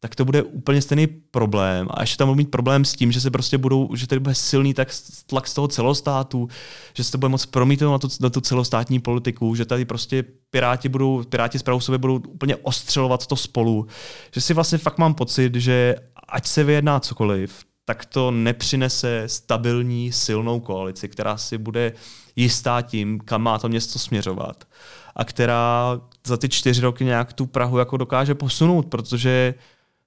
tak 0.00 0.14
to 0.14 0.24
bude 0.24 0.42
úplně 0.42 0.82
stejný 0.82 1.06
problém. 1.06 1.88
A 1.90 2.00
ještě 2.00 2.16
tam 2.16 2.28
bude 2.28 2.36
mít 2.36 2.50
problém 2.50 2.84
s 2.84 2.92
tím, 2.92 3.12
že 3.12 3.20
se 3.20 3.30
prostě 3.30 3.58
budou, 3.58 3.96
že 3.96 4.06
tady 4.06 4.20
bude 4.20 4.34
silný 4.34 4.74
tak 4.74 4.88
tlak 5.26 5.48
z 5.48 5.54
toho 5.54 5.68
celostátu, 5.68 6.48
že 6.94 7.04
se 7.04 7.12
to 7.12 7.18
bude 7.18 7.28
moc 7.28 7.46
promítnout 7.46 7.92
na 7.92 7.98
tu, 7.98 8.08
na 8.20 8.30
tu 8.30 8.40
celostátní 8.40 9.00
politiku, 9.00 9.54
že 9.54 9.64
tady 9.64 9.84
prostě 9.84 10.24
piráti 10.50 10.88
budou, 10.88 11.24
piráti 11.24 11.58
z 11.58 11.64
sobě 11.78 11.98
budou 11.98 12.16
úplně 12.28 12.56
ostřelovat 12.56 13.26
to 13.26 13.36
spolu. 13.36 13.86
Že 14.34 14.40
si 14.40 14.54
vlastně 14.54 14.78
fakt 14.78 14.98
mám 14.98 15.14
pocit, 15.14 15.54
že 15.54 15.96
ať 16.28 16.46
se 16.46 16.64
vyjedná 16.64 17.00
cokoliv, 17.00 17.64
tak 17.84 18.04
to 18.04 18.30
nepřinese 18.30 19.22
stabilní, 19.26 20.12
silnou 20.12 20.60
koalici, 20.60 21.08
která 21.08 21.36
si 21.36 21.58
bude 21.58 21.92
jistá 22.36 22.82
tím, 22.82 23.20
kam 23.24 23.42
má 23.42 23.58
to 23.58 23.68
město 23.68 23.98
směřovat 23.98 24.64
a 25.16 25.24
která 25.24 26.00
za 26.26 26.36
ty 26.36 26.48
čtyři 26.48 26.80
roky 26.80 27.04
nějak 27.04 27.32
tu 27.32 27.46
Prahu 27.46 27.78
jako 27.78 27.96
dokáže 27.96 28.34
posunout, 28.34 28.86
protože 28.86 29.54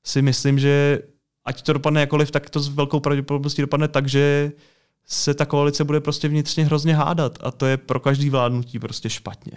si 0.05 0.21
myslím, 0.21 0.59
že 0.59 0.99
ať 1.45 1.61
to 1.61 1.73
dopadne 1.73 2.01
jakoliv, 2.01 2.31
tak 2.31 2.49
to 2.49 2.59
s 2.59 2.67
velkou 2.67 2.99
pravděpodobností 2.99 3.61
dopadne 3.61 3.87
tak, 3.87 4.09
že 4.09 4.51
se 5.07 5.33
ta 5.33 5.45
koalice 5.45 5.83
bude 5.83 5.99
prostě 5.99 6.27
vnitřně 6.27 6.65
hrozně 6.65 6.95
hádat 6.95 7.37
a 7.41 7.51
to 7.51 7.65
je 7.65 7.77
pro 7.77 7.99
každý 7.99 8.29
vládnutí 8.29 8.79
prostě 8.79 9.09
špatně. 9.09 9.51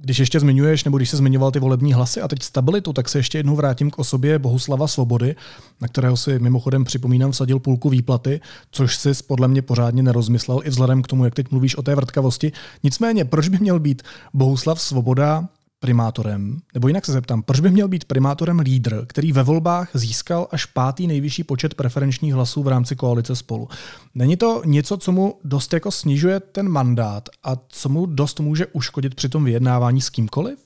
Když 0.00 0.18
ještě 0.18 0.40
zmiňuješ, 0.40 0.84
nebo 0.84 0.96
když 0.96 1.10
se 1.10 1.16
zmiňoval 1.16 1.50
ty 1.50 1.58
volební 1.58 1.92
hlasy 1.92 2.20
a 2.20 2.28
teď 2.28 2.42
stabilitu, 2.42 2.92
tak 2.92 3.08
se 3.08 3.18
ještě 3.18 3.38
jednou 3.38 3.56
vrátím 3.56 3.90
k 3.90 3.98
osobě 3.98 4.38
Bohuslava 4.38 4.88
Svobody, 4.88 5.36
na 5.80 5.88
kterého 5.88 6.16
si 6.16 6.38
mimochodem 6.38 6.84
připomínám 6.84 7.32
vsadil 7.32 7.58
půlku 7.58 7.88
výplaty, 7.88 8.40
což 8.70 8.96
si 8.96 9.10
podle 9.26 9.48
mě 9.48 9.62
pořádně 9.62 10.02
nerozmyslel 10.02 10.60
i 10.64 10.70
vzhledem 10.70 11.02
k 11.02 11.06
tomu, 11.06 11.24
jak 11.24 11.34
teď 11.34 11.50
mluvíš 11.50 11.76
o 11.76 11.82
té 11.82 11.94
vrtkavosti. 11.94 12.52
Nicméně, 12.82 13.24
proč 13.24 13.48
by 13.48 13.58
měl 13.58 13.80
být 13.80 14.02
Bohuslav 14.34 14.80
Svoboda 14.80 15.48
primátorem, 15.80 16.60
nebo 16.74 16.88
jinak 16.88 17.06
se 17.06 17.12
zeptám, 17.12 17.42
proč 17.42 17.60
by 17.60 17.70
měl 17.70 17.88
být 17.88 18.04
primátorem 18.04 18.58
lídr, 18.58 19.06
který 19.06 19.32
ve 19.32 19.42
volbách 19.42 19.90
získal 19.94 20.48
až 20.50 20.64
pátý 20.64 21.06
nejvyšší 21.06 21.44
počet 21.44 21.74
preferenčních 21.74 22.34
hlasů 22.34 22.62
v 22.62 22.68
rámci 22.68 22.96
koalice 22.96 23.36
spolu. 23.36 23.68
Není 24.14 24.36
to 24.36 24.62
něco, 24.64 24.96
co 24.96 25.12
mu 25.12 25.38
dost 25.44 25.72
jako 25.72 25.90
snižuje 25.90 26.40
ten 26.40 26.68
mandát 26.68 27.28
a 27.44 27.52
co 27.68 27.88
mu 27.88 28.06
dost 28.06 28.40
může 28.40 28.66
uškodit 28.66 29.14
při 29.14 29.28
tom 29.28 29.44
vyjednávání 29.44 30.00
s 30.00 30.10
kýmkoliv? 30.10 30.58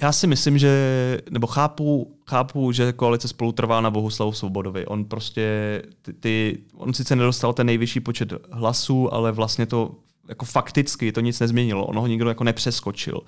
Já 0.00 0.12
si 0.12 0.26
myslím, 0.26 0.58
že, 0.58 1.20
nebo 1.30 1.46
chápu, 1.46 2.16
chápu, 2.28 2.72
že 2.72 2.92
koalice 2.92 3.28
spolu 3.28 3.52
trvá 3.52 3.80
na 3.80 3.90
Bohuslavu 3.90 4.32
Svobodovi. 4.32 4.86
On 4.86 5.04
prostě, 5.04 5.82
ty, 6.02 6.12
ty, 6.12 6.58
on 6.74 6.94
sice 6.94 7.16
nedostal 7.16 7.52
ten 7.52 7.66
nejvyšší 7.66 8.00
počet 8.00 8.32
hlasů, 8.50 9.14
ale 9.14 9.32
vlastně 9.32 9.66
to 9.66 9.94
jako 10.28 10.44
fakticky 10.44 11.12
to 11.12 11.20
nic 11.20 11.40
nezměnilo, 11.40 11.86
ono 11.86 12.00
ho 12.00 12.06
nikdo 12.06 12.28
jako 12.28 12.44
nepřeskočil. 12.44 13.20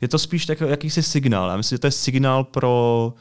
Je 0.00 0.08
to 0.08 0.18
spíš 0.18 0.46
tak 0.46 0.60
jakýsi 0.60 1.02
signál. 1.02 1.50
Já 1.50 1.56
myslím, 1.56 1.76
že 1.76 1.80
to 1.80 1.86
je 1.86 1.90
signál 1.90 2.44
pro, 2.44 3.12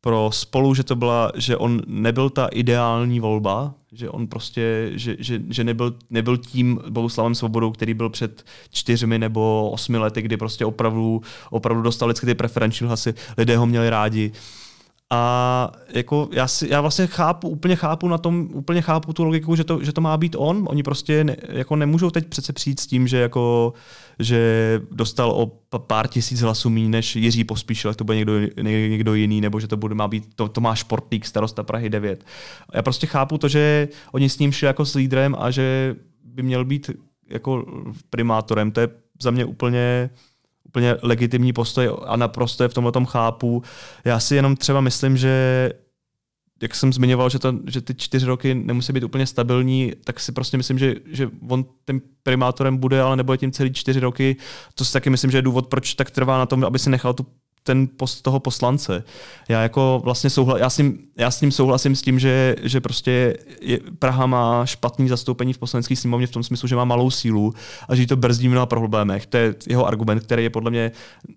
pro 0.00 0.30
spolu, 0.32 0.74
že 0.74 0.84
to 0.84 0.96
byla, 0.96 1.32
že 1.34 1.56
on 1.56 1.82
nebyl 1.86 2.30
ta 2.30 2.46
ideální 2.46 3.20
volba, 3.20 3.74
že 3.92 4.10
on 4.10 4.26
prostě, 4.26 4.90
že, 4.94 5.16
že, 5.18 5.42
že 5.48 5.64
nebyl, 5.64 5.94
nebyl 6.10 6.36
tím 6.36 6.80
Bohuslavem 6.88 7.34
Svobodou, 7.34 7.70
který 7.70 7.94
byl 7.94 8.10
před 8.10 8.44
čtyřmi 8.70 9.18
nebo 9.18 9.70
osmi 9.70 9.98
lety, 9.98 10.22
kdy 10.22 10.36
prostě 10.36 10.64
opravdu, 10.64 11.22
opravdu 11.50 11.82
dostal 11.82 12.08
vždycky 12.08 12.26
ty 12.26 12.34
preferenční 12.34 12.86
hlasy, 12.86 13.14
lidé 13.38 13.56
ho 13.56 13.66
měli 13.66 13.90
rádi. 13.90 14.30
Uh, 14.30 14.65
a 15.10 15.72
jako 15.88 16.28
já, 16.32 16.48
si, 16.48 16.68
já 16.68 16.80
vlastně 16.80 17.06
chápu, 17.06 17.48
úplně 17.48 17.76
chápu 17.76 18.08
na 18.08 18.18
tom, 18.18 18.48
úplně 18.52 18.82
chápu 18.82 19.12
tu 19.12 19.24
logiku, 19.24 19.56
že 19.56 19.64
to, 19.64 19.84
že 19.84 19.92
to 19.92 20.00
má 20.00 20.16
být 20.16 20.36
on. 20.38 20.66
Oni 20.68 20.82
prostě 20.82 21.24
ne, 21.24 21.36
jako 21.48 21.76
nemůžou 21.76 22.10
teď 22.10 22.26
přece 22.26 22.52
přijít 22.52 22.80
s 22.80 22.86
tím, 22.86 23.08
že 23.08 23.18
jako 23.18 23.72
že 24.18 24.80
dostal 24.90 25.30
o 25.30 25.46
pár 25.78 26.08
tisíc 26.08 26.40
hlasů 26.40 26.70
méně 26.70 26.88
než 26.88 27.16
Jiří 27.16 27.44
Pospíšil, 27.44 27.94
to 27.94 28.04
bude 28.04 28.16
někdo, 28.16 28.32
někdo 28.62 29.14
jiný, 29.14 29.40
nebo 29.40 29.60
že 29.60 29.68
to 29.68 29.76
bude 29.76 29.94
má 29.94 30.08
být 30.08 30.34
to, 30.34 30.48
Tomáš 30.48 30.78
Športík, 30.78 31.26
starosta 31.26 31.62
Prahy 31.62 31.90
9. 31.90 32.24
Já 32.74 32.82
prostě 32.82 33.06
chápu 33.06 33.38
to, 33.38 33.48
že 33.48 33.88
oni 34.12 34.28
s 34.28 34.38
ním 34.38 34.52
šli 34.52 34.66
jako 34.66 34.84
s 34.84 34.94
lídrem 34.94 35.36
a 35.38 35.50
že 35.50 35.96
by 36.24 36.42
měl 36.42 36.64
být 36.64 36.90
jako 37.30 37.66
primátorem. 38.10 38.70
To 38.70 38.80
je 38.80 38.88
za 39.22 39.30
mě 39.30 39.44
úplně 39.44 40.10
úplně 40.76 40.96
legitimní 41.02 41.52
postoj 41.52 41.90
a 42.06 42.16
naprosto 42.16 42.62
je 42.62 42.68
v 42.68 42.74
tomhle 42.74 42.92
tom 42.92 43.06
chápu. 43.06 43.62
Já 44.04 44.20
si 44.20 44.36
jenom 44.36 44.56
třeba 44.56 44.80
myslím, 44.80 45.16
že 45.16 45.70
jak 46.62 46.74
jsem 46.74 46.92
zmiňoval, 46.92 47.30
že, 47.30 47.38
to, 47.38 47.54
že 47.66 47.80
ty 47.80 47.94
čtyři 47.94 48.26
roky 48.26 48.54
nemusí 48.54 48.92
být 48.92 49.04
úplně 49.04 49.26
stabilní, 49.26 49.92
tak 50.04 50.20
si 50.20 50.32
prostě 50.32 50.56
myslím, 50.56 50.78
že, 50.78 50.94
že 51.06 51.30
on 51.48 51.64
tím 51.86 52.02
primátorem 52.22 52.76
bude, 52.76 53.00
ale 53.00 53.16
nebude 53.16 53.38
tím 53.38 53.52
celý 53.52 53.72
čtyři 53.72 54.00
roky. 54.00 54.36
To 54.74 54.84
si 54.84 54.92
taky 54.92 55.10
myslím, 55.10 55.30
že 55.30 55.38
je 55.38 55.42
důvod, 55.42 55.66
proč 55.66 55.94
tak 55.94 56.10
trvá 56.10 56.38
na 56.38 56.46
tom, 56.46 56.64
aby 56.64 56.78
si 56.78 56.90
nechal 56.90 57.14
tu 57.14 57.26
ten 57.66 57.88
post 57.96 58.22
toho 58.22 58.40
poslance. 58.40 59.04
Já 59.48 59.62
jako 59.62 60.00
vlastně 60.04 60.30
souhla, 60.30 60.58
já, 60.58 60.70
s 60.70 60.78
ním, 60.78 60.98
já 61.16 61.30
s 61.30 61.40
ním 61.40 61.52
souhlasím 61.52 61.96
s 61.96 62.02
tím, 62.02 62.18
že, 62.18 62.56
že 62.62 62.80
prostě 62.80 63.36
je, 63.60 63.78
Praha 63.98 64.26
má 64.26 64.66
špatný 64.66 65.08
zastoupení 65.08 65.52
v 65.52 65.58
poslanecké 65.58 65.96
sněmovně 65.96 66.26
v 66.26 66.30
tom 66.30 66.42
smyslu, 66.42 66.68
že 66.68 66.76
má 66.76 66.84
malou 66.84 67.10
sílu 67.10 67.54
a 67.88 67.94
že 67.94 68.06
to 68.06 68.16
brzdí 68.16 68.48
na 68.48 68.66
problémech. 68.66 69.26
To 69.26 69.36
je 69.36 69.54
jeho 69.68 69.86
argument, 69.86 70.20
který 70.20 70.42
je 70.42 70.50
podle 70.50 70.70
mě 70.70 70.92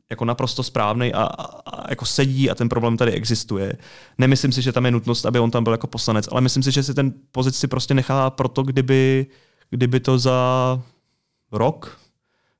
jako 0.10 0.26
naprosto 0.26 0.64
správný 0.64 1.14
a, 1.14 1.24
a, 1.24 1.44
a 1.70 1.90
jako 1.90 2.06
sedí 2.06 2.50
a 2.50 2.56
ten 2.56 2.70
problém 2.70 2.98
tady 2.98 3.12
existuje. 3.12 3.74
Nemyslím 4.18 4.52
si, 4.52 4.62
že 4.62 4.72
tam 4.72 4.86
je 4.86 4.92
nutnost, 4.92 5.26
aby 5.26 5.40
on 5.40 5.52
tam 5.52 5.64
byl 5.64 5.74
jako 5.74 5.88
poslanec, 5.88 6.30
ale 6.32 6.42
myslím 6.42 6.64
si, 6.64 6.72
že 6.72 6.84
si 6.84 6.94
ten 6.94 7.14
pozici 7.32 7.68
prostě 7.68 7.94
nechá 7.94 8.30
proto, 8.30 8.64
kdyby, 8.64 9.26
kdyby 9.70 10.00
to 10.00 10.20
za 10.20 10.82
rok 11.52 12.00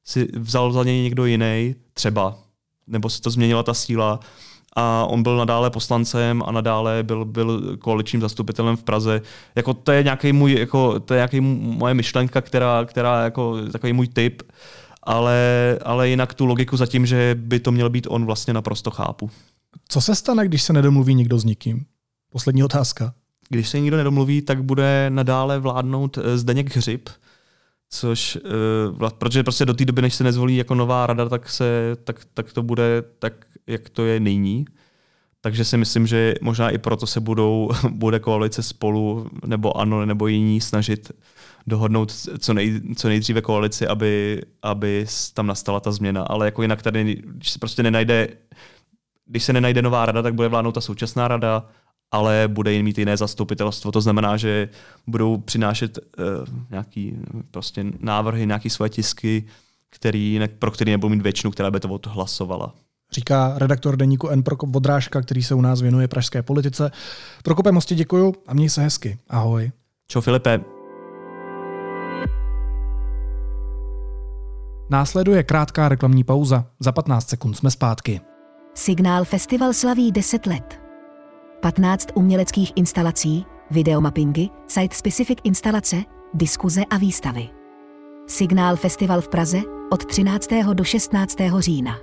si 0.04 0.28
vzal 0.40 0.72
za 0.72 0.84
něj 0.84 1.04
někdo 1.04 1.26
jiný, 1.26 1.76
třeba, 1.94 2.38
nebo 2.90 3.10
se 3.10 3.22
to 3.22 3.30
změnila 3.30 3.64
ta 3.64 3.74
síla 3.74 4.20
a 4.76 5.06
on 5.06 5.24
byl 5.24 5.38
nadále 5.38 5.70
poslancem 5.70 6.44
a 6.46 6.52
nadále 6.52 7.04
byl, 7.04 7.26
byl 7.26 7.78
koaličním 7.78 8.22
zastupitelem 8.22 8.78
v 8.78 8.84
Praze. 8.84 9.22
Jako 9.56 9.74
to 9.74 9.92
je 9.92 10.04
nějaký 10.04 10.34
můj, 10.34 10.54
jako, 10.54 11.00
to 11.00 11.14
je 11.14 11.18
nějaký 11.18 11.42
moje 11.42 11.94
myšlenka, 11.94 12.42
která, 12.42 12.86
která 12.86 13.24
jako 13.24 13.58
takový 13.72 13.94
můj 13.94 14.08
typ, 14.08 14.42
ale, 15.04 15.40
ale 15.86 16.10
jinak 16.10 16.34
tu 16.34 16.46
logiku 16.46 16.78
zatím, 16.78 17.06
že 17.06 17.36
by 17.40 17.60
to 17.60 17.72
měl 17.72 17.90
být 17.90 18.08
on, 18.10 18.26
vlastně 18.26 18.54
naprosto 18.54 18.92
chápu. 18.92 19.30
Co 19.88 20.02
se 20.02 20.16
stane, 20.16 20.46
když 20.46 20.62
se 20.62 20.74
nedomluví 20.74 21.16
nikdo 21.16 21.40
s 21.40 21.46
nikým? 21.46 21.86
Poslední 22.30 22.64
otázka. 22.64 23.14
Když 23.50 23.70
se 23.70 23.80
nikdo 23.80 23.98
nedomluví, 23.98 24.42
tak 24.42 24.64
bude 24.64 25.06
nadále 25.10 25.60
vládnout 25.60 26.18
eh, 26.18 26.38
Zdeněk 26.38 26.76
Hřib, 26.76 27.10
což, 27.90 28.38
uh, 29.00 29.10
protože 29.10 29.44
prostě 29.44 29.66
do 29.66 29.74
té 29.74 29.86
doby, 29.86 30.02
než 30.02 30.16
se 30.16 30.24
nezvolí 30.24 30.56
jako 30.56 30.76
nová 30.76 31.08
rada, 31.08 31.30
tak, 31.30 31.50
se, 31.50 31.98
tak, 32.04 32.22
tak 32.34 32.54
to 32.54 32.64
bude 32.64 33.04
tak, 33.20 33.34
jak 33.68 33.90
to 33.90 34.06
je 34.06 34.20
nyní. 34.20 34.66
Takže 35.42 35.66
si 35.66 35.78
myslím, 35.78 36.08
že 36.08 36.34
možná 36.42 36.70
i 36.70 36.78
proto 36.78 37.08
se 37.08 37.20
budou, 37.20 37.70
bude 37.90 38.20
koalice 38.20 38.64
spolu, 38.64 39.30
nebo 39.46 39.78
ano, 39.78 40.06
nebo 40.06 40.28
jiní 40.28 40.62
snažit 40.62 41.12
dohodnout 41.68 42.12
co, 42.40 42.54
nej, 42.54 42.82
co 42.96 43.08
nejdříve 43.08 43.42
koalici, 43.42 43.88
aby, 43.88 44.42
aby 44.62 45.06
tam 45.34 45.48
nastala 45.48 45.80
ta 45.80 45.92
změna. 45.92 46.24
Ale 46.24 46.46
jako 46.46 46.62
jinak 46.62 46.82
tady, 46.82 47.22
když 47.26 47.52
se 47.52 47.60
prostě 47.60 47.84
nenajde, 47.84 48.28
když 49.26 49.44
se 49.44 49.54
nenajde 49.54 49.82
nová 49.82 50.06
rada, 50.06 50.22
tak 50.22 50.34
bude 50.34 50.48
vládnout 50.48 50.72
ta 50.72 50.82
současná 50.82 51.28
rada 51.28 51.66
ale 52.12 52.44
bude 52.48 52.74
jen 52.74 52.84
mít 52.84 52.98
jiné 52.98 53.18
zastupitelstvo. 53.18 53.92
To 53.92 54.02
znamená, 54.02 54.38
že 54.38 54.70
budou 55.08 55.38
přinášet 55.38 55.98
uh, 55.98 56.26
nějaký 56.70 57.18
prostě 57.52 57.86
návrhy, 58.00 58.46
nějaké 58.46 58.70
svoje 58.70 58.90
tisky, 58.90 59.46
který, 59.90 60.40
pro 60.60 60.72
který 60.72 60.92
nebudou 60.92 61.10
mít 61.10 61.22
většinu, 61.22 61.52
která 61.52 61.72
by 61.72 61.80
to 61.80 61.90
odhlasovala. 61.90 62.74
Říká 63.12 63.54
redaktor 63.58 63.98
deníku 63.98 64.30
N. 64.30 64.44
Prokop 64.44 64.70
Vodrážka, 64.70 65.22
který 65.22 65.44
se 65.44 65.56
u 65.56 65.62
nás 65.62 65.82
věnuje 65.82 66.08
pražské 66.08 66.44
politice. 66.44 66.92
Prokope 67.44 67.72
Mosti 67.72 67.96
děkuju 67.96 68.34
a 68.48 68.54
měj 68.54 68.70
se 68.70 68.82
hezky. 68.82 69.18
Ahoj. 69.30 69.72
Čau 70.08 70.22
Filipe. 70.22 70.60
Následuje 74.90 75.44
krátká 75.44 75.90
reklamní 75.90 76.24
pauza. 76.24 76.66
Za 76.80 76.92
15 76.92 77.30
sekund 77.30 77.54
jsme 77.54 77.72
zpátky. 77.72 78.22
Signál 78.76 79.26
Festival 79.26 79.74
slaví 79.74 80.12
10 80.12 80.46
let. 80.46 80.79
15 81.62 82.10
uměleckých 82.14 82.72
instalací, 82.76 83.46
videomappingy, 83.72 84.50
site-specific 84.68 85.38
instalace, 85.44 85.96
diskuze 86.34 86.82
a 86.90 86.98
výstavy. 86.98 87.50
Signál 88.28 88.76
Festival 88.76 89.22
v 89.22 89.28
Praze 89.28 89.58
od 89.92 90.06
13. 90.06 90.48
do 90.74 90.84
16. 90.84 91.36
října. 91.60 91.98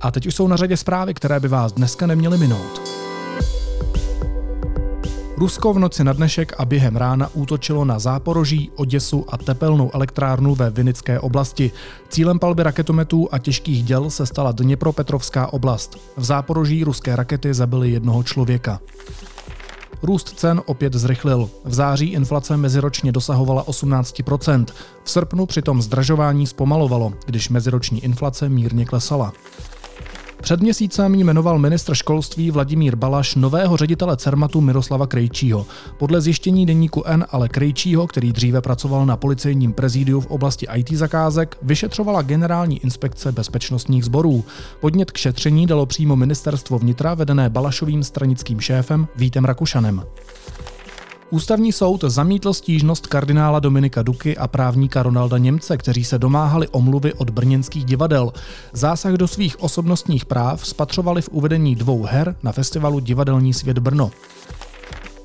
A 0.00 0.10
teď 0.10 0.26
už 0.26 0.34
jsou 0.34 0.48
na 0.48 0.56
řadě 0.56 0.76
zprávy, 0.76 1.14
které 1.14 1.40
by 1.40 1.48
vás 1.48 1.72
dneska 1.72 2.06
neměly 2.06 2.38
minout. 2.38 3.03
Rusko 5.36 5.72
v 5.72 5.78
noci 5.78 6.04
na 6.04 6.12
dnešek 6.12 6.52
a 6.58 6.64
během 6.64 6.96
rána 6.96 7.30
útočilo 7.34 7.84
na 7.84 7.98
Záporoží, 7.98 8.70
Oděsu 8.76 9.24
a 9.28 9.36
tepelnou 9.36 9.90
elektrárnu 9.94 10.54
ve 10.54 10.70
Vinické 10.70 11.20
oblasti. 11.20 11.70
Cílem 12.08 12.38
palby 12.38 12.62
raketometů 12.62 13.28
a 13.32 13.38
těžkých 13.38 13.84
děl 13.84 14.10
se 14.10 14.26
stala 14.26 14.52
Dněpropetrovská 14.52 15.52
oblast. 15.52 15.98
V 16.16 16.24
Záporoží 16.24 16.84
ruské 16.84 17.16
rakety 17.16 17.54
zabily 17.54 17.90
jednoho 17.90 18.22
člověka. 18.22 18.80
Růst 20.02 20.38
cen 20.38 20.62
opět 20.66 20.94
zrychlil. 20.94 21.50
V 21.64 21.74
září 21.74 22.06
inflace 22.06 22.56
meziročně 22.56 23.12
dosahovala 23.12 23.64
18%. 23.64 24.66
V 25.04 25.10
srpnu 25.10 25.46
přitom 25.46 25.82
zdražování 25.82 26.46
zpomalovalo, 26.46 27.12
když 27.26 27.48
meziroční 27.48 28.04
inflace 28.04 28.48
mírně 28.48 28.84
klesala. 28.84 29.32
Před 30.44 30.60
měsícem 30.60 31.14
jmenoval 31.14 31.58
ministr 31.58 31.94
školství 31.94 32.50
Vladimír 32.50 32.96
Balaš 32.96 33.34
nového 33.34 33.76
ředitele 33.76 34.16
Cermatu 34.16 34.60
Miroslava 34.60 35.06
Krejčího. 35.06 35.66
Podle 35.98 36.20
zjištění 36.20 36.66
deníku 36.66 37.02
N 37.06 37.26
ale 37.30 37.48
Krejčího, 37.48 38.06
který 38.06 38.32
dříve 38.32 38.60
pracoval 38.60 39.06
na 39.06 39.16
policejním 39.16 39.72
prezídiu 39.72 40.20
v 40.20 40.26
oblasti 40.26 40.66
IT 40.74 40.92
zakázek, 40.92 41.56
vyšetřovala 41.62 42.22
generální 42.22 42.78
inspekce 42.78 43.32
bezpečnostních 43.32 44.04
sborů. 44.04 44.44
Podnět 44.80 45.10
k 45.10 45.16
šetření 45.16 45.66
dalo 45.66 45.86
přímo 45.86 46.16
ministerstvo 46.16 46.78
vnitra 46.78 47.14
vedené 47.14 47.50
Balašovým 47.50 48.02
stranickým 48.02 48.60
šéfem 48.60 49.08
Vítem 49.16 49.44
Rakušanem. 49.44 50.02
Ústavní 51.34 51.72
soud 51.72 52.04
zamítl 52.06 52.52
stížnost 52.52 53.06
kardinála 53.06 53.60
Dominika 53.60 54.02
Duky 54.02 54.36
a 54.36 54.48
právníka 54.48 55.02
Ronalda 55.02 55.38
Němce, 55.38 55.76
kteří 55.76 56.04
se 56.04 56.18
domáhali 56.18 56.68
omluvy 56.68 57.12
od 57.12 57.30
brněnských 57.30 57.84
divadel. 57.84 58.32
Zásah 58.72 59.12
do 59.12 59.28
svých 59.28 59.62
osobnostních 59.62 60.24
práv 60.24 60.66
spatřovali 60.66 61.22
v 61.22 61.28
uvedení 61.28 61.74
dvou 61.74 62.02
her 62.02 62.36
na 62.42 62.52
festivalu 62.52 63.00
Divadelní 63.00 63.54
svět 63.54 63.78
Brno. 63.78 64.10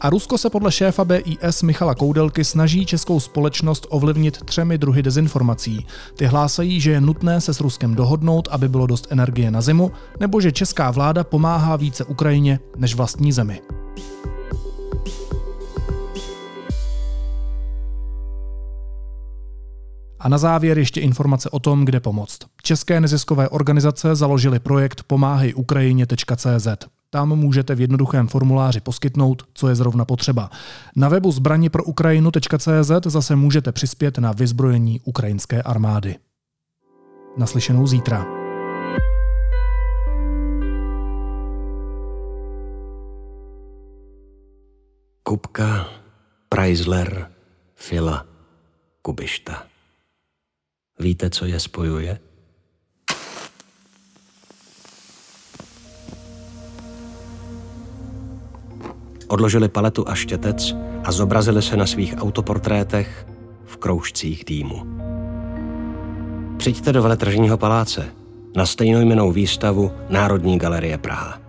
A 0.01 0.09
Rusko 0.09 0.37
se 0.37 0.49
podle 0.49 0.71
šéfa 0.71 1.05
BIS 1.05 1.61
Michala 1.63 1.95
Koudelky 1.95 2.43
snaží 2.43 2.85
českou 2.85 3.19
společnost 3.19 3.87
ovlivnit 3.89 4.37
třemi 4.45 4.77
druhy 4.77 5.03
dezinformací. 5.03 5.85
Ty 6.15 6.25
hlásají, 6.25 6.81
že 6.81 6.91
je 6.91 7.01
nutné 7.01 7.41
se 7.41 7.53
s 7.53 7.59
Ruskem 7.59 7.95
dohodnout, 7.95 8.47
aby 8.51 8.67
bylo 8.67 8.87
dost 8.87 9.07
energie 9.09 9.51
na 9.51 9.61
zimu, 9.61 9.91
nebo 10.19 10.41
že 10.41 10.51
česká 10.51 10.91
vláda 10.91 11.23
pomáhá 11.23 11.75
více 11.75 12.05
Ukrajině 12.05 12.59
než 12.77 12.95
vlastní 12.95 13.31
zemi. 13.31 13.61
A 20.19 20.29
na 20.29 20.37
závěr 20.37 20.77
ještě 20.77 21.01
informace 21.01 21.49
o 21.49 21.59
tom, 21.59 21.85
kde 21.85 21.99
pomoct. 21.99 22.39
České 22.61 23.01
neziskové 23.01 23.49
organizace 23.49 24.15
založily 24.15 24.59
projekt 24.59 25.03
pomáhejukrajině.cz. 25.03 26.67
Tam 27.09 27.35
můžete 27.35 27.75
v 27.75 27.81
jednoduchém 27.81 28.27
formuláři 28.27 28.79
poskytnout, 28.79 29.43
co 29.53 29.69
je 29.69 29.75
zrovna 29.75 30.05
potřeba. 30.05 30.49
Na 30.95 31.09
webu 31.09 31.31
zbraně 31.31 31.69
pro 31.69 31.83
zase 33.05 33.35
můžete 33.35 33.71
přispět 33.71 34.17
na 34.17 34.31
vyzbrojení 34.31 34.99
ukrajinské 35.03 35.61
armády. 35.61 36.15
Naslyšenou 37.37 37.87
zítra. 37.87 38.25
Kupka, 45.23 45.85
Preisler, 46.49 47.31
Fila, 47.75 48.25
Kubišta. 49.01 49.68
Víte, 50.99 51.29
co 51.29 51.45
je 51.45 51.59
spojuje? 51.59 52.19
Odložili 59.27 59.69
paletu 59.69 60.09
a 60.09 60.15
štětec 60.15 60.75
a 61.03 61.11
zobrazili 61.11 61.61
se 61.61 61.77
na 61.77 61.85
svých 61.85 62.15
autoportrétech 62.17 63.27
v 63.65 63.77
kroužcích 63.77 64.45
dýmu. 64.45 64.85
Přijďte 66.57 66.93
do 66.93 67.03
veletržního 67.03 67.57
paláce 67.57 68.05
na 68.55 68.65
stejnojmenou 68.65 69.31
výstavu 69.31 69.91
Národní 70.09 70.57
galerie 70.57 70.97
Praha. 70.97 71.48